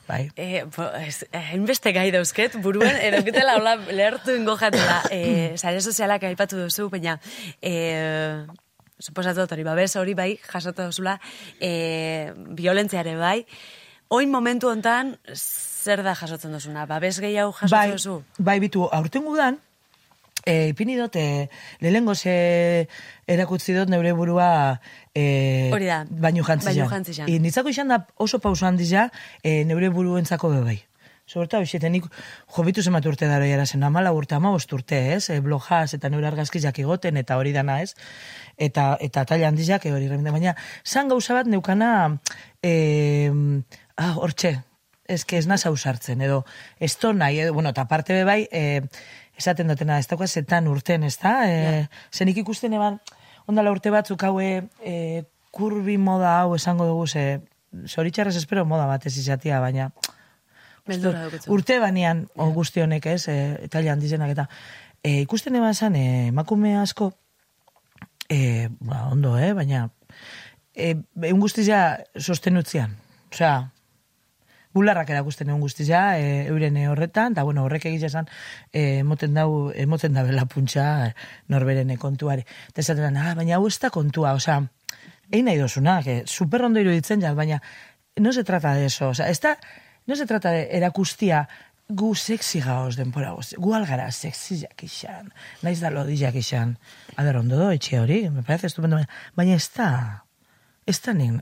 [0.07, 0.23] Bai.
[0.41, 6.25] Eh, bo, ez, hainbeste gai dauzket, buruen, edaukitela hola lehertu ingo jatela, eh, sare sozialak
[6.31, 7.19] aipatu duzu, baina,
[7.61, 8.41] eh,
[8.97, 11.19] suposatu dut hori, babes hori bai, jasatu duzula,
[11.61, 13.43] eh, violentziare bai,
[14.09, 16.89] oin momentu hontan, zer da jasotzen duzuna?
[16.89, 18.23] Babes gehiago jasotzen bai, duzu?
[18.39, 19.61] bai, bitu, aurten gudan,
[20.49, 22.87] e, ipini dut, e, lehenengo ze
[23.27, 24.81] erakutzi dut neure burua
[25.13, 26.93] e, Hori da, bainu jantzi bainu jan.
[26.97, 27.29] jantzi jan.
[27.29, 29.09] E, nitzako izan da oso pauso handi ja,
[29.43, 30.79] e, neure buruentzako be bai.
[31.29, 32.07] Soberta, bixete, nik
[32.55, 35.29] jobitu zemat urte dara jara zen, amala urte, ama urte, ez?
[35.29, 37.93] E, blojaz eta neure argazkizak igoten eta hori dana, ez?
[38.57, 42.17] Eta, eta taila handizak hori remende, baina zan gauza bat neukana,
[42.63, 43.29] e,
[43.97, 44.55] ah, hortxe,
[45.09, 46.45] ez que ez nasa usartzen, edo
[46.79, 48.81] ez nahi, edo, bueno, eta parte be bai, e,
[49.39, 51.33] esaten dutena, ez daukaz zetan urten, ez da?
[51.47, 52.99] E, Zenik ikusten eban,
[53.47, 55.23] ondala urte batzuk haue, e,
[55.55, 57.39] kurbi moda hau esango dugu, ze,
[57.87, 59.91] zoritxarrez espero moda bat ez izatea, baina
[61.53, 64.47] urte banean o guzti honek ez, e, taila handizenak eta
[65.03, 67.11] e, ikusten eban zan, e, emakume asko,
[68.29, 69.89] e, ba, ondo, eh, baina
[70.75, 71.81] e, egun guztizia
[72.17, 72.95] sostenutzean.
[73.33, 73.71] Osea,
[74.79, 78.29] bularrak erakusten egun guztizia, e, euren e, horretan, eta bueno, horrek egitea esan,
[78.71, 81.13] e, emoten dau, emoten da bela puntxa e,
[81.51, 82.47] norberen e, kontuari.
[82.71, 84.61] Eta esaten ah, baina hau ez da kontua, osea,
[85.29, 87.61] egin nahi dozuna, que super ondo iruditzen jat, baina
[88.19, 89.57] no se trata de eso, osea, ez da,
[90.07, 91.47] no se trata de erakustia
[91.89, 95.31] gu sexy gaoz denpora goz, gu algara sexiak izan,
[95.65, 96.77] naiz da lodillak izan.
[97.17, 99.01] A ber, ondo do, etxe hori, me parece estupendo,
[99.35, 99.89] baina, ez da,
[100.85, 101.41] ez da nik,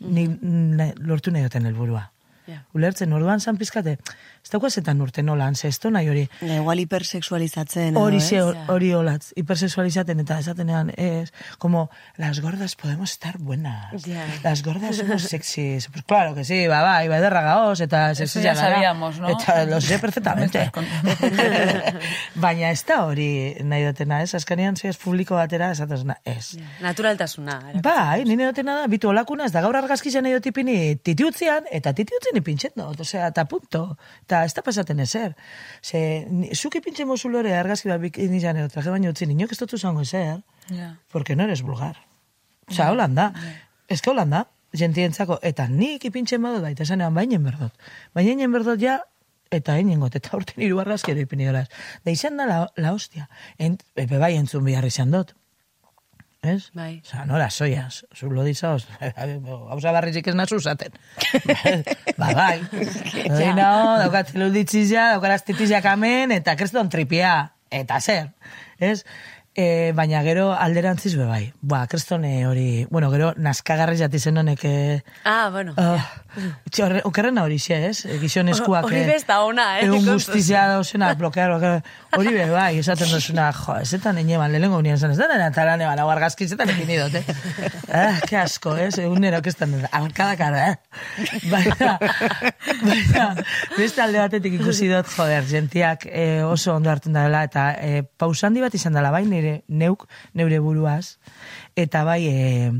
[0.00, 2.10] nik lortu nahi duten helburua.
[2.48, 2.62] Ja.
[2.76, 3.98] Ulertzen, orduan zan pizkate,
[4.44, 7.96] ez daukazetan urte nolan, ze ez do nahi hori, Ja, igual hipersexualizatzen.
[7.96, 14.24] hori ze, hori olatz, hipersexualizaten eta esatenean, es, como, las gordas podemos estar buenas, Ja.
[14.42, 18.54] las gordas somos sexys, pues claro que sí, ba, ba, ederra gaoz, eta Eso sexya
[18.54, 18.74] ya gara.
[18.76, 19.28] sabíamos, ¿no?
[19.28, 20.70] Eta lo sé perfectamente.
[22.34, 24.34] Baina ez da hori nahi dutena, ez?
[24.34, 26.56] Azkanean ez publiko batera esatezna, ez.
[26.80, 27.58] Naturaltasuna.
[27.70, 27.82] erakutsi.
[27.84, 32.36] Bai, nire dutena da, bitu olakuna, ez da gaur argazkizan nahi dutipini titiutzean, eta titiutzen
[32.40, 33.96] ipintzen dut, osea, eta punto.
[34.30, 35.32] Eta ez da pasaten ezer.
[35.82, 36.00] Ze,
[36.54, 39.74] zuk ipintzen mozu lore argazki bat bikini jan edo traje baino utzi, niñok ez dut
[39.74, 40.94] zango ezer, Ja.
[41.10, 41.96] porque no eres vulgar.
[42.68, 43.32] Osea, holan da.
[43.88, 47.74] Ez que holan da, jentientzako, eta nik ipintzen badut baita esanean bainen berdot.
[48.14, 49.00] Baina berdot ja,
[49.50, 51.50] eta eningot, eta urten hiru argazki ere ipini.
[51.50, 51.66] Da
[52.10, 53.28] izan da la, la hostia.
[53.58, 55.34] Ent, epe bai entzun behar izan dut.
[56.40, 56.70] Ez?
[56.72, 57.02] Bai.
[57.04, 58.86] Osa, nola, soia, zu lo dizaoz,
[59.68, 60.94] hauza barrizik ez nazu zaten.
[62.20, 62.62] ba, bai.
[63.34, 67.34] Hori nao, daukat zeluditxizia, daukat astitizia kamen, eta kreston tripia,
[67.68, 68.30] eta zer,
[68.80, 69.02] ez?
[69.60, 71.42] E, baina gero alderantziz be bai.
[71.60, 74.62] Ba, krestone hori, bueno, gero naskagarri jati zen honek...
[74.64, 75.74] E, Ah, bueno.
[75.76, 76.00] uh,
[76.72, 78.06] txorre, okerrena hori xe, ez?
[78.06, 78.86] E, Gizon eskuak...
[78.88, 81.52] Hori bez da ona, eh, Egun guztizia dauzena, blokear.
[82.16, 85.82] Hori be, bai, esaten duzuna, jo, ezetan eneban, lehenko unien zen, ez da nena taran
[85.84, 87.24] eban, hau argazki zetan dut, eh?
[87.90, 88.94] Ah, ke asko, ez?
[89.02, 90.76] Egun nero, kestan alkada kara, eh?
[91.50, 91.98] Baina,
[92.86, 93.26] baina,
[93.76, 98.62] beste alde batetik ikusi dut, joder, jentiak eh, oso ondo hartzen dela, eta eh, pausandi
[98.64, 101.18] bat izan dela, bai, nire, neuk, neure buruaz,
[101.76, 102.72] eta bai, eh,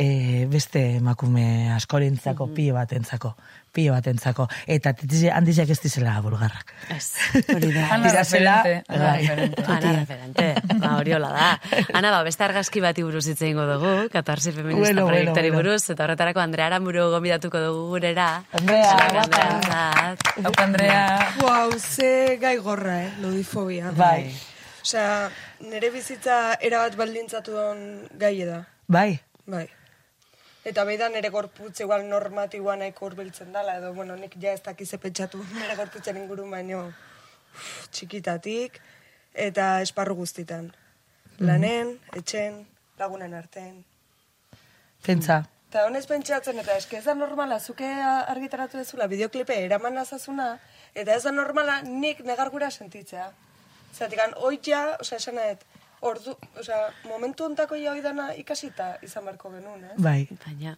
[0.00, 3.34] eh, beste emakume askorentzako, pilo batentzako,
[3.70, 6.72] pilo batentzako, eta titize handizak ez dizela bulgarrak.
[6.96, 7.10] Ez.
[7.52, 7.84] Hori da.
[7.94, 9.92] Ana Dira zela, referente, ana bai.
[9.98, 10.46] referente.
[10.80, 11.50] Ba, hori hola da.
[11.92, 15.68] Ana, ba, beste argazki bati buruz hitz egingo dugu, katarsi feminista Bueno, proiektari bueno.
[15.68, 18.30] buruz, eta horretarako Andrea Aramburu gomidatuko dugu gurera.
[18.56, 20.16] Andrea, Andrea, guapa.
[20.48, 21.04] Hau, Andrea,
[21.44, 23.92] Wow, ze gai gorra, eh, ludifobia.
[24.00, 24.32] Bai,
[24.82, 28.64] Osea, nire bizitza erabat baldintzatu don gai da.
[28.88, 29.68] bai, Bai.
[30.64, 34.62] Eta behi da nire gorputz igual normatiboa nahiko urbiltzen dela, edo, bueno, nik ja ez
[34.62, 38.80] dakize pentsatu nire gorputzen ingurun baino uf, txikitatik
[39.34, 40.70] eta esparru guztitan.
[41.40, 42.66] Lanen, etxen,
[43.00, 43.84] lagunen artean.
[45.06, 45.46] pentsa.
[45.70, 50.58] Eta honez pentsatzen, eta eske ez da normala, zuke argitaratu dezula, bideoklipe eraman nazazuna,
[50.94, 53.30] eta ez da normala nik negargura sentitzea.
[53.96, 55.64] Zeratikan, hoi ja, osea, esan nahet,
[56.02, 59.96] ordu, osea, momentu ontako ja hoi dana ikasita izan beharko genuen, eh?
[59.98, 60.76] Bai, Baina,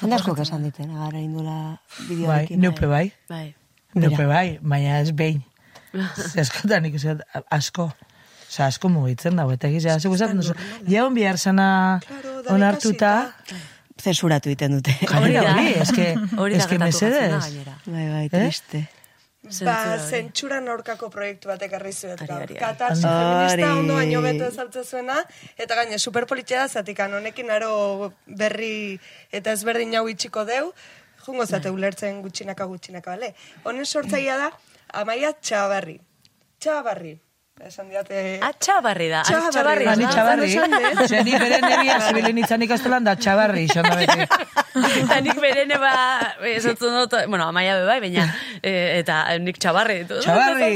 [0.00, 1.58] Jende asko esan diten, agarra indula
[1.98, 2.60] bai, bideoekin.
[2.60, 3.54] neupe bai, bai.
[3.94, 5.42] neupe bai, baina ez behin.
[6.32, 7.14] Ze askotan ikusi
[7.50, 7.90] asko.
[8.54, 10.54] Osa, asko mugitzen dago, eta egizia, zego esaten duzu,
[10.86, 13.56] jaun bihar sana Claro, onartuta, ikasita.
[14.04, 14.92] Zensuratu egiten dute.
[15.10, 16.04] hori da, hori, eske,
[16.58, 17.30] eske mesedez.
[17.32, 17.74] gainera.
[17.86, 18.84] Bai, bai, triste.
[19.44, 22.16] Ba, zentsuran aurkako proiektu bat ekarri zuet.
[22.16, 22.42] Ari, gaur.
[22.42, 22.60] ari, ari.
[22.60, 23.24] Katarsi Ari.
[23.24, 25.18] feminista ondo baino beto ezaltze zuena,
[25.60, 28.98] eta gaine superpolitxea da zatikan, honekin aro berri
[29.30, 30.72] eta ezberdin hau itxiko deu,
[31.26, 33.34] jungo zate ulertzen gutxinaka gutxinaka, bale?
[33.64, 34.50] Honen sortzaia da,
[35.02, 35.98] amaia txabarri.
[36.58, 37.14] Txabarri.
[37.62, 38.40] Esan diate...
[38.42, 39.22] Ah, txabarri da.
[39.28, 39.52] Txabarri.
[39.54, 39.86] Txabarri.
[39.92, 40.10] Ani da.
[40.10, 41.08] txabarri, Ondo esan, eh?
[41.08, 44.26] ze ni bere nebia zibilen itzan ikastolan da txabarri, izan da beti.
[44.74, 45.92] Eta nik berene ba,
[46.50, 48.26] esatzen dut, bueno, amaia be bai, baina,
[48.60, 50.18] eh, eta nik txabarri ditu.
[50.24, 50.74] Txabarri,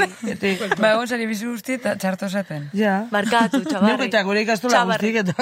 [0.79, 2.69] ba, egon zari bizu guzti eta txarto esaten.
[2.79, 3.01] ja.
[3.11, 3.97] Barkatu, txabarri.
[3.97, 5.35] Neuk eta gure ikastola guztik eta...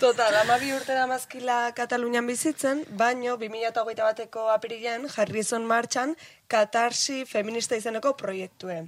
[0.00, 6.16] Total, amabi urte da mazkila Katalunian bizitzen, baino 2008 bateko apirilean jarri zon martxan
[6.50, 8.80] katarsi feminista izeneko proiektue.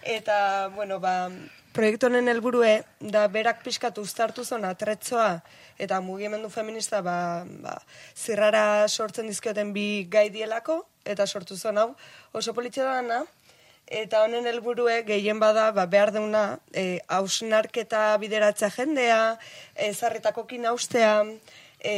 [0.00, 1.28] Eta, bueno, ba,
[1.74, 2.72] proiektu honen helburue
[3.14, 5.40] da berak pixkatu uztartu zon atretzoa
[5.78, 7.74] eta mugimendu feminista ba, ba,
[8.14, 11.88] zirrara sortzen dizkioten bi gai dielako eta sortu zon hau
[12.32, 13.24] oso politxea dana.
[13.84, 19.18] Eta honen helburue gehien bada ba, behar deuna e, hausnarketa bideratzea jendea,
[19.74, 21.18] e, zarritakokin haustea,
[21.84, 21.94] e,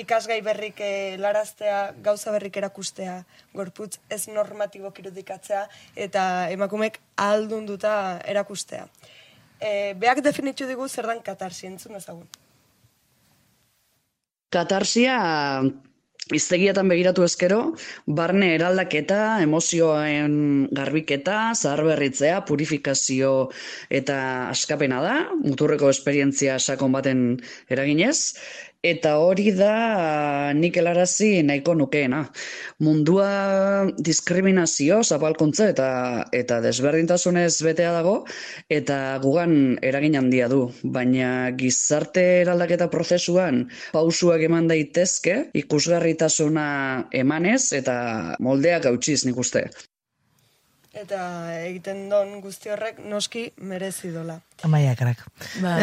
[0.00, 0.80] ikasgai berrik
[1.20, 3.18] laraztea, gauza berrik erakustea,
[3.54, 5.66] gorputz ez normatibo irudikatzea
[6.08, 8.86] eta emakumek aldunduta erakustea.
[9.60, 12.26] E, beak definitu digu zer dan katarsi entzun ezagun.
[14.52, 15.16] Katarsia
[16.34, 17.58] iztegietan begiratu ezkero,
[18.18, 23.32] barne eraldaketa, emozioen garbiketa, zaharberritzea, purifikazio
[23.94, 24.16] eta
[24.50, 27.22] askapena da, muturreko esperientzia sakon baten
[27.70, 28.34] eraginez,
[28.82, 32.22] eta hori da nik helarazi nahiko nukeena.
[32.84, 33.30] Mundua
[33.98, 35.88] diskriminazio, zapalkuntza eta
[36.32, 38.16] eta desberdintasunez betea dago
[38.68, 46.68] eta gugan eragin handia du, baina gizarte eraldaketa prozesuan pausuak eman daitezke, ikusgarritasuna
[47.12, 47.98] emanez eta
[48.40, 49.66] moldeak hautsiz nik uste.
[50.96, 51.20] Eta
[51.60, 54.38] egiten don guzti horrek noski merezi dola.
[54.64, 55.20] Amaia karak.
[55.60, 55.74] Ba.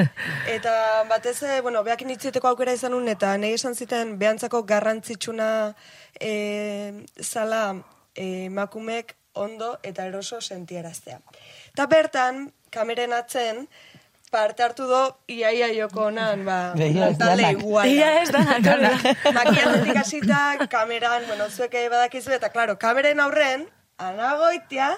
[0.56, 0.72] Eta
[1.10, 5.50] batez, eh, bueno, behakin hitzeteko aukera izan nun, eta nahi esan ziten behantzako garrantzitsuna
[6.18, 6.32] e,
[7.22, 7.62] zala
[8.16, 11.20] eh, emakumek ondo eta eroso sentiaraztea.
[11.70, 13.68] Eta bertan, kameren atzen,
[14.32, 16.58] parte hartu do, iaia joko honan, ba,
[17.22, 17.86] talde iguala.
[17.86, 18.42] Ia ez da.
[19.30, 23.68] Makiatetik hasita, kameran, bueno, zuek ere badakizu, eta klaro, kameren aurren,
[23.98, 24.90] anagoitia,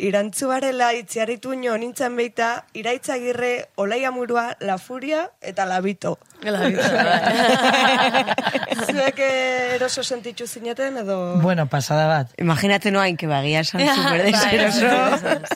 [0.00, 6.18] irantzuarela itziaritu nio nintzen beita, iraitzagirre, olaia murua, la furia eta la bito.
[8.86, 11.36] Zuek eh, eroso sentitzu zineten, edo...
[11.42, 12.32] Bueno, pasada bat.
[12.38, 14.86] Imagínate noain, que bagia esan super deseroso.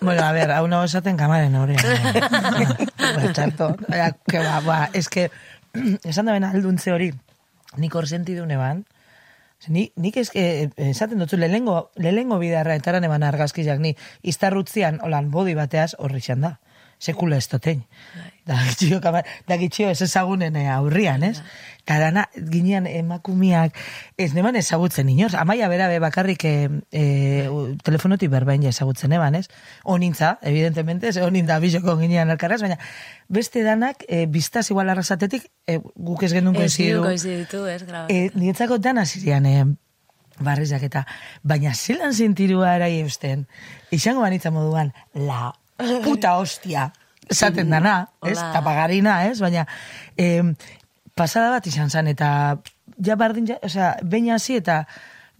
[0.00, 1.84] Bueno, a ver, hau nago esaten kamaren horrean.
[3.32, 3.76] Txarto.
[3.92, 5.30] Eh, Que ba, ba, es que,
[6.04, 7.12] esan da bena alduntze hori,
[7.76, 8.84] nik hor sentidune ban,
[9.68, 15.54] Ni, nik eske, esaten dutzu, lehengo, lehengo bidarra etaran eban argazkizak, ni iztarrutzian, holan, bodi
[15.54, 16.58] bateaz, horri da.
[17.00, 17.80] Sekula ez totein.
[18.44, 21.38] Da gitxio, da gitxio ez ezagunen eh, aurrian, ez?
[21.80, 23.74] Eta dana, ginean emakumiak,
[24.20, 25.32] ez neban ezagutzen inoz.
[25.34, 26.52] Amaia bera be bakarrik e,
[26.92, 27.04] e,
[27.82, 29.48] telefonotik berbain ezagutzen eban, ez?
[29.82, 32.76] Onintza, evidentemente, ez onin da bizoko ginean elkarraz, baina
[33.28, 37.02] beste danak, e, biztaz igual arrasatetik, e, guk ez gendun Ez koizidu.
[37.02, 38.14] koiziditu, ez, grabatu.
[38.14, 39.64] E, niretzako dana zirean, e,
[40.38, 41.06] barrizak eta,
[41.42, 43.48] baina zelan zintirua erai eusten,
[43.90, 45.54] izango banitza moduan, la
[46.06, 46.90] puta hostia,
[47.30, 47.94] esaten dana,
[48.26, 49.66] ez, tapagarina, ez, baina,
[50.18, 50.42] e,
[51.14, 52.30] pasada bat izan zen, eta,
[53.06, 54.84] ja bardin, ja, osea, behin hasi eta,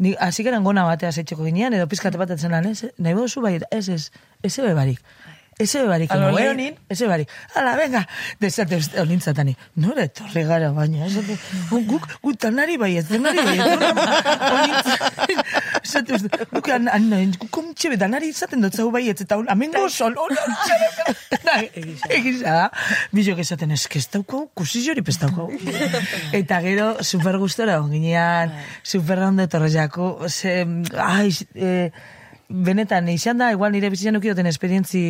[0.00, 3.42] ni, hasi garen gona batea zeitxeko ginean, edo pizkate bat etzen lan, ez, nahi bozu
[3.44, 4.26] bai, ez, ez, ez.
[4.40, 5.19] Ez ebe barik, ez
[5.60, 7.30] ebe barik.
[7.54, 8.04] Ala, venga,
[8.40, 9.54] desate onintzatani.
[9.76, 11.36] Nore etorri gara baina, esate,
[11.70, 13.58] guk, guk tanari bai, ez denari bai,
[15.80, 16.18] Esate,
[16.52, 20.16] guk an, an, guk kontxe betanari izaten dut zau bai, ez eta un, amengo sol,
[20.20, 20.46] hola,
[22.10, 22.66] Egisa da,
[23.14, 25.48] bizok esaten ez, ez daukau, kusi jori pez daukau.
[26.36, 30.64] Eta gero, super gustora ginean, super ondo etorri jako, ze,
[30.96, 31.90] ai, eh,
[32.50, 35.02] benetan, izan da, igual nire bizitzan ukioten esperientzi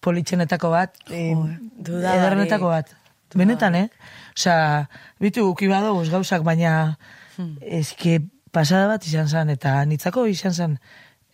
[0.00, 2.20] politxenetako bat, dudabarik.
[2.20, 2.94] ederrenetako bat.
[3.36, 3.88] Benetan, eh?
[4.36, 4.86] Osea,
[5.20, 6.96] bitu, ukibado gauzak, baina
[7.60, 8.20] eske
[8.54, 10.78] pasada bat izan zen, eta nitzako izan zen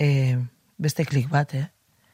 [0.01, 0.39] eh,
[0.79, 1.69] beste klik bat, eh?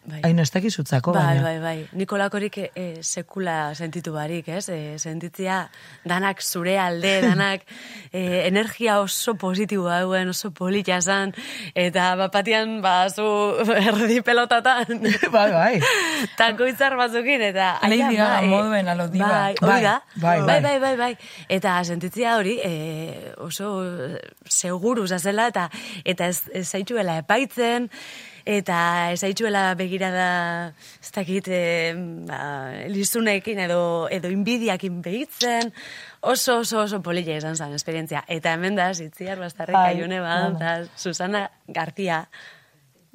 [0.09, 0.21] Bai.
[0.25, 1.43] Hain ez dakizutzako, Bai, baina.
[1.45, 1.89] bai, bai.
[2.01, 4.69] Nikolakorik e, sekula sentitu barik, ez?
[4.73, 5.59] E, sentitzia
[6.09, 7.67] danak zure alde, danak
[8.09, 11.35] e, energia oso positiboa duen, oso polita zan,
[11.77, 13.27] eta bapatian, ba, zu
[13.89, 15.05] erdi pelotatan.
[15.37, 15.75] bai, bai.
[16.41, 17.75] Tako izar batzukin, eta...
[17.89, 19.29] Lady Gaga bai, moduen alo diva.
[19.29, 19.55] Bai.
[19.61, 20.63] Bai, bai, bai, bai.
[20.63, 21.13] bai, bai, bai.
[21.59, 22.73] Eta sentitzia hori e,
[23.45, 23.75] oso
[24.49, 25.69] seguru zazela, eta
[26.09, 27.91] eta ez, ez zaituela epaitzen,
[28.49, 31.93] eta ez zaituela begirada, ez dakit, e,
[32.29, 32.39] ba,
[32.89, 33.81] lizunekin edo,
[34.15, 35.73] edo inbidiakin behitzen,
[36.21, 38.25] oso, oso, oso polilla izan zen esperientzia.
[38.29, 40.57] Eta hemen da, zitziar bastarrik Ai, aiune bueno.
[40.57, 42.25] eta Susana García,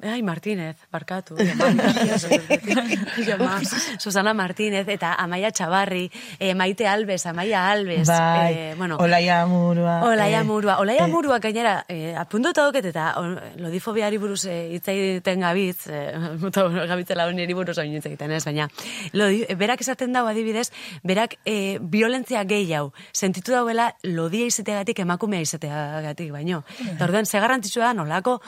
[0.02, 1.36] Ai, Martínez, barkatu.
[3.26, 3.60] Jama,
[3.98, 8.08] Susana Martínez eta Amaia Txabarri, eh, Maite Alves, Amaia Alves.
[8.08, 10.02] Bai, eh, bueno, Olaia Murua.
[10.04, 10.78] Olaia eh, Murua.
[10.80, 15.86] Olaia eh, Murua gainera, eh, apuntuta doket eta on, lodifobiari buruz eh, hitz egiten gabitz,
[15.86, 18.68] eh, muta, bueno, gabitzela honi buruz oin hitz egiten ez, baina
[19.12, 20.70] lodi, berak esaten dago adibidez,
[21.04, 26.64] berak eh, violentzia gehiago, sentitu dauela lodia izateagatik emakumea izateagatik, baino.
[26.82, 28.40] Eta orduan, ze garrantzitsua da nolako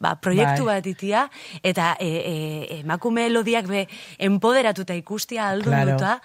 [0.00, 0.71] ba, proiektu Bai.
[0.72, 1.26] Bat itia,
[1.62, 3.86] eta e, e, emakume lodiak be
[4.18, 5.92] empoderatuta ikustia aldun Claro.
[5.98, 6.16] duta,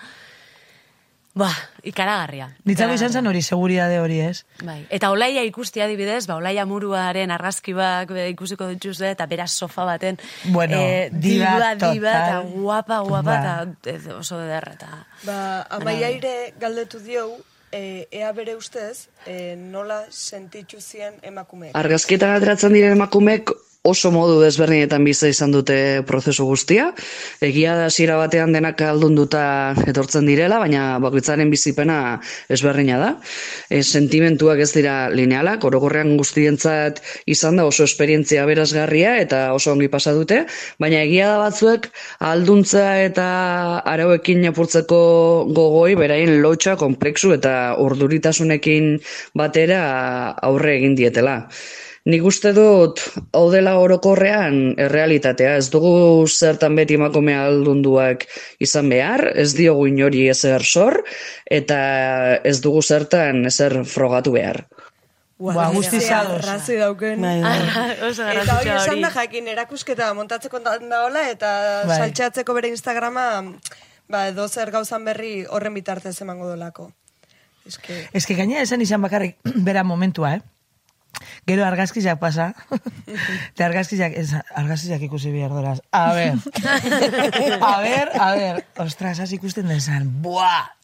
[1.38, 1.52] ba,
[1.86, 2.48] ikaragarria.
[2.66, 4.40] Nitzako izan zen hori, seguridade hori, ez?
[4.66, 4.80] Bai.
[4.90, 10.18] Eta olaia ikustia adibidez, ba, olaia muruaren argazkibak ikusiko dituzue, eta beraz sofa baten,
[10.50, 12.50] Bueno, eh, diva diva, diva, eta total.
[12.58, 13.68] guapa, guapa, Ba.
[13.86, 14.90] eta oso ederra, eta...
[15.28, 15.38] Ba,
[15.78, 17.38] amaiaire galdetu diou,
[17.72, 21.76] e, ea bere ustez, e, nola sentitzu zien emakumeek.
[21.78, 23.52] Argazkietan ateratzen diren emakumeek
[23.88, 26.90] oso modu desberdinetan bizi izan dute prozesu guztia.
[27.44, 29.44] Egia da hasiera batean denak aldunduta
[29.88, 31.98] etortzen direla, baina bakoitzaren bizipena
[32.52, 33.10] ezberdina da.
[33.70, 39.90] E, sentimentuak ez dira linealak, orokorrean guztientzat izan da oso esperientzia berazgarria eta oso ongi
[39.94, 40.44] pasa dute,
[40.84, 41.90] baina egia da batzuek
[42.32, 43.28] alduntza eta
[43.88, 45.02] arauekin apurtzeko
[45.56, 48.96] gogoi beraien lotxa komplexu eta urduritasunekin
[49.38, 49.82] batera
[50.50, 51.42] aurre egin dietela.
[52.08, 53.02] Nik uste dut,
[53.36, 58.24] hau dela orokorrean errealitatea, ez dugu zertan beti emakume aldunduak
[58.64, 61.02] izan behar, ez diogu inori ezer sor,
[61.52, 61.80] eta
[62.48, 64.64] ez dugu zertan ezer frogatu behar.
[65.38, 66.42] Ba, guztiz ados.
[66.48, 67.22] Razi dauken.
[67.22, 67.92] Bai, bai.
[68.10, 71.52] oso Eta hori esan da jakin erakusketa montatzeko da daola eta
[71.86, 72.00] Bai.
[72.00, 73.28] saltxatzeko bere Instagrama
[74.10, 76.90] ba, edo zer gauzan berri horren bitartez emango dolako.
[77.68, 79.38] Eske, que gaina esan izan bakarrik
[79.68, 80.42] bera momentua, eh?
[81.48, 82.54] Gero argazkizak pasa.
[83.54, 85.80] Eta argazkizak, ez, argazkizak ikusi behar doraz.
[85.92, 86.36] A ver.
[87.62, 88.66] A ver, a ver.
[88.78, 90.10] Ostras, has ikusten desan.
[90.22, 90.78] Buah!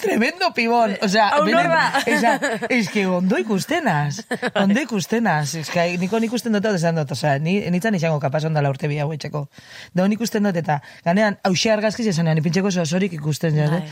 [0.00, 0.96] tremendo pibon.
[1.02, 2.02] O sea, Hau nor da?
[2.06, 4.26] esa, es que ondo ikustenaz.
[4.54, 5.54] Ondo ikustenaz.
[5.54, 7.10] Es que niko nik ikusten dut esan dut.
[7.12, 9.48] O sea, ni, nitzan izango kapaz ondala urte bi hau etxeko.
[9.94, 13.56] Da nik ikusten dut eta ganean, hause argazkiz esanean, ipintxeko osorik ikusten.
[13.56, 13.68] Bai.
[13.70, 13.82] Bai.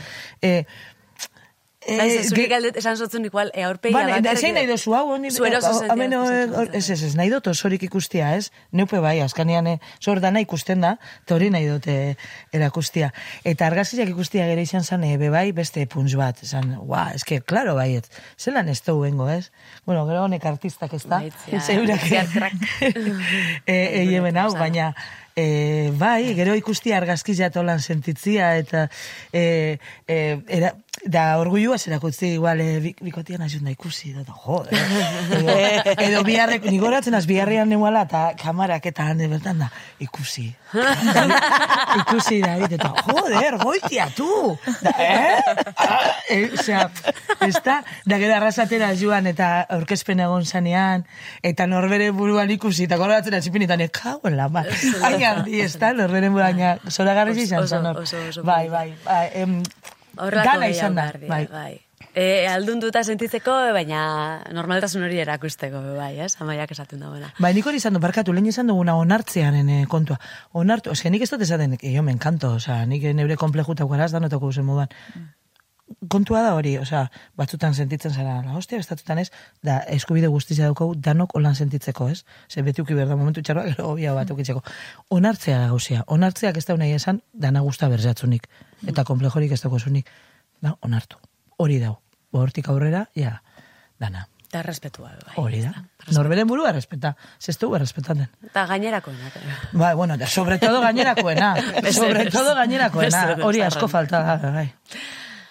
[0.41, 0.65] Eh,
[1.97, 4.67] Bai, eh, ze zuri galdet esan zotzen igual, e, aurpegia Vale, da, bakarrik- zein nahi
[4.67, 6.75] dozu hau, honi, Zu eroso zentia hemen, ikusten hor- dut.
[6.75, 8.51] ez, ez, ez, nahi dut osorik ikustia, ez?
[8.71, 12.15] Neupe bai, azkanean, eh, zor dana ikusten da, eta hori nahi dute
[12.51, 13.11] erakustia.
[13.43, 17.41] Eta argazkiak ikustia gero izan zan, eh, be bai, beste punts bat, esan, ua, eske,
[17.41, 19.51] klaro baiet, zelan ez dugu bengo, ez?
[19.85, 21.21] Bueno, gero honek artistak ez da,
[21.67, 22.01] zeurak,
[22.81, 22.93] eh,
[23.65, 24.93] eh, hemen hau, baina,
[25.35, 28.89] E, bai, gero ikusti argazkizia tolan sentitzia, eta
[29.31, 29.77] e,
[30.07, 30.17] e,
[30.47, 30.73] era,
[31.05, 34.75] da orgulua zerakutzi igual e, bi- bikotian azun da ikusi, da, jode.
[35.39, 39.69] edo, edo biharrek, nigoratzen az biharrean neuala, eta kamarak eta hande bertan da,
[40.03, 40.49] ikusi.
[42.01, 44.57] ikusi da, eta joder, goitia, tu!
[44.83, 45.39] Da, eh?
[45.79, 46.89] Ah, e, osea,
[47.47, 51.05] ez da, da gero arrasatera joan eta aurkezpen egon zanean,
[51.43, 54.65] eta norbere buruan ikusi, eta goratzen azipinitan, ekauen la ma.
[55.03, 58.01] Hain handi, ez da, norbere buruan, zora garriz izan Oso- zen hor.
[58.03, 58.77] oso- oso Bai, polita.
[58.77, 59.61] bai, bai, em,
[60.17, 61.45] Horrelako dana izan da, gehiago bai.
[61.51, 61.79] bai.
[62.15, 66.33] E, aldun duta sentitzeko, baina normaltasun hori erakusteko, bai, ez?
[66.41, 67.29] Amaiak esaten dagoena.
[67.39, 70.17] Bai, nik hori izan du, barkatu, lehen izan duguna onartzean eh, kontua.
[70.53, 74.11] Onartu, oske, nik ez dut esaten, eh, jo, me encanto, osea, nik neure komplejuta guaraz
[74.11, 74.89] da notako zen moduan.
[76.09, 77.03] Kontua da hori, osea,
[77.37, 79.29] batzutan sentitzen zara, la hostia, bestatutan ez,
[79.65, 82.23] da eskubide guztizia daukau danok holan sentitzeko, ez?
[82.49, 84.63] Ze beti uki behar da momentu txarroa, gero hobia bat ukitzeko.
[85.17, 88.47] Onartzea da gauzia, onartzeak ez da nahi esan, dana gusta berzatzunik,
[88.87, 90.09] eta komplejorik ez daukozunik,
[90.61, 91.17] da, onartu.
[91.57, 91.97] Hori dau,
[92.31, 93.39] hortik aurrera, ja,
[93.99, 94.27] dana.
[94.49, 95.35] Eta respetua, bai.
[95.37, 95.75] Hori da.
[96.15, 97.11] Norberen burua respeta.
[97.37, 98.25] Zestu errespetaten.
[98.47, 99.35] Eta gainerakoenak.
[99.77, 101.51] Bai, bueno, de, sobre todo gainerakoena.
[101.99, 103.37] Sobre todo gainerakoena.
[103.45, 104.71] Hori asko falta da, bai.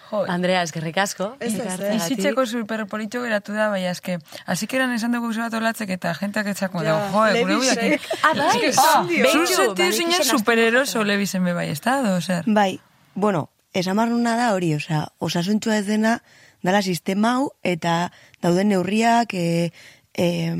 [0.09, 1.35] Jo, Andrea, eskerrik asko.
[1.39, 2.01] Ez ez, ekartzeagatik.
[2.09, 4.17] Bizitzeko superpolitxo geratu da, bai, eske,
[4.49, 7.83] hasik eran esan dugu bat olatzek eta jentak etzako da, Ja, jo, gure Levisek.
[7.83, 8.07] huiak.
[8.23, 12.43] Ah, bai, sentiu bai, zinen supereroso lebisen be bai, ez da, do, zer?
[12.47, 12.79] Bai,
[13.13, 16.21] bueno, esan barruna da hori, osea, osasuntxua ez dena,
[16.63, 19.71] dala sistema hau, eta dauden neurriak, e,
[20.17, 20.55] e,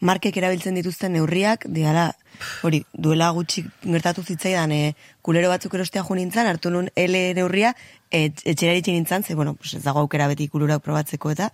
[0.00, 2.14] markek erabiltzen dituzten neurriak, diala,
[2.62, 7.74] hori, duela gutxi gertatu zitzaidan, e, kulero batzuk erostea jo nintzen, hartu nun L neurria,
[8.10, 11.50] et, etxera iritsi nintzen, ze, bueno, pues ez dago aukera beti kuleroak probatzeko eta,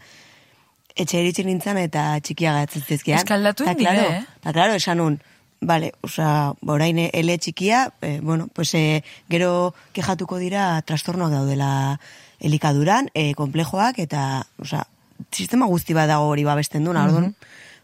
[0.94, 3.18] etxera iritsi nintzen eta txikia gatzen zizkian.
[3.18, 4.40] Ez que aldatu Eta, egin dira, claro, eh?
[4.40, 5.20] Eta, claro, esan nun,
[5.62, 12.00] Vale, osea, ba, orain ele txikia, eh, bueno, pues, eh, gero kejatuko dira trastornoak daudela
[12.40, 14.88] elikaduran, eh, komplejoak, eta, osea,
[15.30, 17.36] sistema guzti bat dago hori babesten duna, orduan,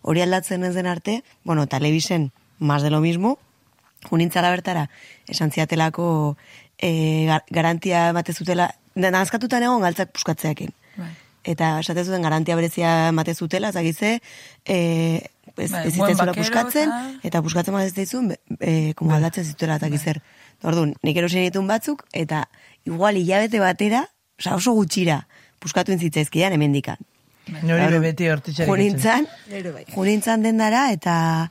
[0.03, 3.39] hori aldatzen ez den arte, bueno, telebisen, más de lo mismo,
[4.11, 4.91] unintzara bertara,
[5.27, 6.37] esan ziatelako
[6.79, 10.71] eh, gar- garantia emate zutela, nazkatutan egon galtzak puskatzeakin.
[10.97, 11.11] Bai.
[11.45, 14.21] Eta esate zuten garantia berezia emate zutela, zagize,
[14.65, 19.45] eh, ez, Bai, ez bakero puskatzen, eta- eta puskatzen bat ez ditzun, e, como aldatzen
[19.45, 20.21] zituela eta gizer.
[20.63, 22.49] Orduan, nik erosin ditun batzuk, eta
[22.85, 25.27] igual hilabete batera, oza, oso gutxira,
[25.59, 26.97] puskatu zitzaizkidan hemendikan.
[27.63, 28.69] Nori beti hortitxerik.
[28.69, 29.85] Junintzan, bai.
[29.95, 31.51] junintzan dendara, eta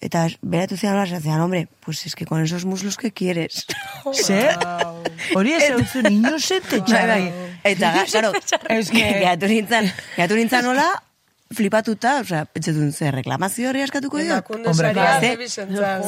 [0.00, 3.66] eta beratu zian hola, zian, hombre, pues es que con esos muslos que quieres.
[4.14, 4.48] Ze?
[5.34, 7.18] Hori ez eutzen inozente txarra.
[7.64, 8.32] Eta, ga- claro,
[8.68, 10.86] Ez que- gehatu nintzen, gehatu nintzen hola,
[11.50, 14.18] flipatuta, osea, pentsetun ze reklamazio horri askatuko.
[14.18, 15.20] Emakunde Hombre, claro.
[15.20, 15.48] Ze,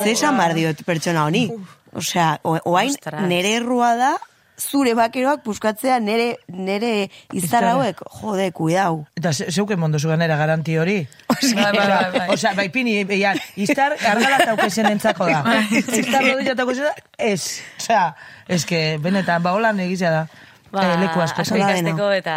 [0.05, 1.49] ze esan bar diot pertsona honi.
[1.93, 3.27] Osea, o- oain Ostras.
[3.27, 4.13] nere errua da,
[4.61, 9.07] zure bakeroak puskatzea nere, nere izar hauek, jode, kuidau.
[9.17, 10.99] Eta ze- zeuke mondozu ganera garanti hori.
[11.29, 12.55] Bai, bai, bai, bai.
[12.57, 15.43] Bai pini, ja, iztar argalat aukezen entzako da.
[15.71, 17.61] Iztar rodillat aukezen da, ez.
[17.81, 18.15] Osea,
[18.49, 20.23] ez que, benetan, ba, holan egizia da.
[20.71, 21.43] Ba, eh, leku asko.
[21.43, 22.35] asko ikasteko eta...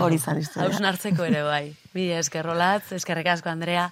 [0.00, 0.70] Hori izan historia.
[0.70, 1.74] Hausnartzeko ere, bai.
[1.90, 3.88] Bi eskerrolatz, eskerrik asko, Andrea.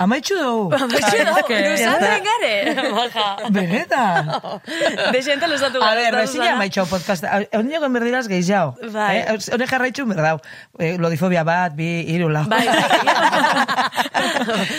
[0.00, 0.70] Amaitxu dugu.
[0.92, 1.00] Da,
[1.36, 2.52] eske- luzatzen gare.
[2.96, 3.26] Baja.
[3.52, 4.30] Benetan.
[5.14, 6.56] Dexente luzatu A gara, ver, ez da, bezina Susana?
[6.62, 7.26] maitxau podcast.
[7.58, 8.72] Ondineko enberdiraz gehiago.
[8.94, 9.18] Bai.
[9.18, 9.36] Eh?
[9.52, 10.38] Hone jarraitxu berdau.
[10.80, 12.46] Eh, lodifobia bat, bi, iru, lau.
[12.48, 12.64] Bai,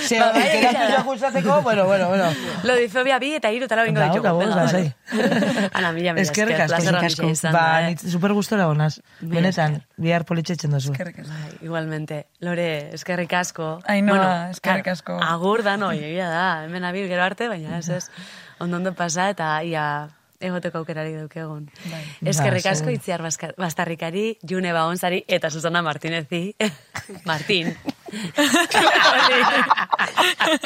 [0.08, 2.32] Se, Ba, bai, ja gustatuko, bueno, bueno, bueno.
[2.64, 4.38] Lodifobia bi eta hiru tala bingo Da, ditugu.
[4.40, 4.94] Venga, lasai.
[5.12, 5.70] vale.
[5.74, 6.74] Ana, mila, mila Eskerrik esker.
[6.80, 7.52] asko, eskerrik asko.
[7.52, 7.98] Ba, da, eh?
[7.98, 8.68] super gustora.
[8.74, 8.90] Mila
[9.22, 10.92] Benetan, bihar politxetzen dozu.
[10.94, 11.34] Eskerrik asko.
[11.34, 12.26] Bai, igualmente.
[12.42, 13.80] Lore, eskerrik asko.
[13.88, 15.20] Ainhoa, eskerrik kar- asko.
[15.22, 16.64] Agur da noi, egia da.
[16.66, 18.10] Hemen abil gero arte, baina ez ez.
[18.60, 20.10] Ondo ondo pasa eta ia
[20.44, 21.70] egoteko aukerari daukegun.
[21.92, 22.04] Bai.
[22.30, 22.96] Eskerrik Ba, asko seguro.
[23.00, 23.22] itziar
[23.58, 26.56] bastarrikari, June Baonzari eta Susana Martinezi.
[27.30, 27.74] Martin.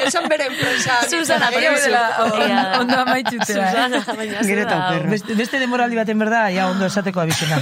[0.06, 0.98] Esan bere enpresa.
[1.08, 2.80] Susana, dela on- Egia da.
[2.80, 3.46] ondo amaitutea.
[3.46, 5.10] Susana, baina Gero eta okerra.
[5.14, 7.60] Beste, beste demoraldi baten berda, ja ondo esateko abizena.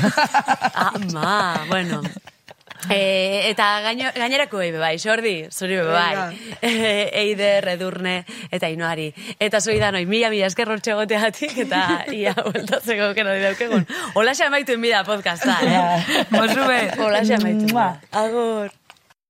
[0.75, 2.03] Ama, bueno.
[2.91, 6.14] E, eta gaino, gainerako ebe bai, sordi, zuri be bai.
[6.61, 6.72] E,
[7.22, 8.16] Eider, Edurne,
[8.51, 9.09] eta Inoari.
[9.41, 13.87] Eta zui da noi, mila, mila esker goteatik, eta ia, bueltatzeko kero di daukegun.
[14.14, 16.26] Hola xe amaitu enbida podcasta, eh?
[16.34, 16.80] Mozu be.
[16.99, 17.72] Hola xe amaitu.
[17.72, 17.95] Mua.
[18.12, 18.70] Agur.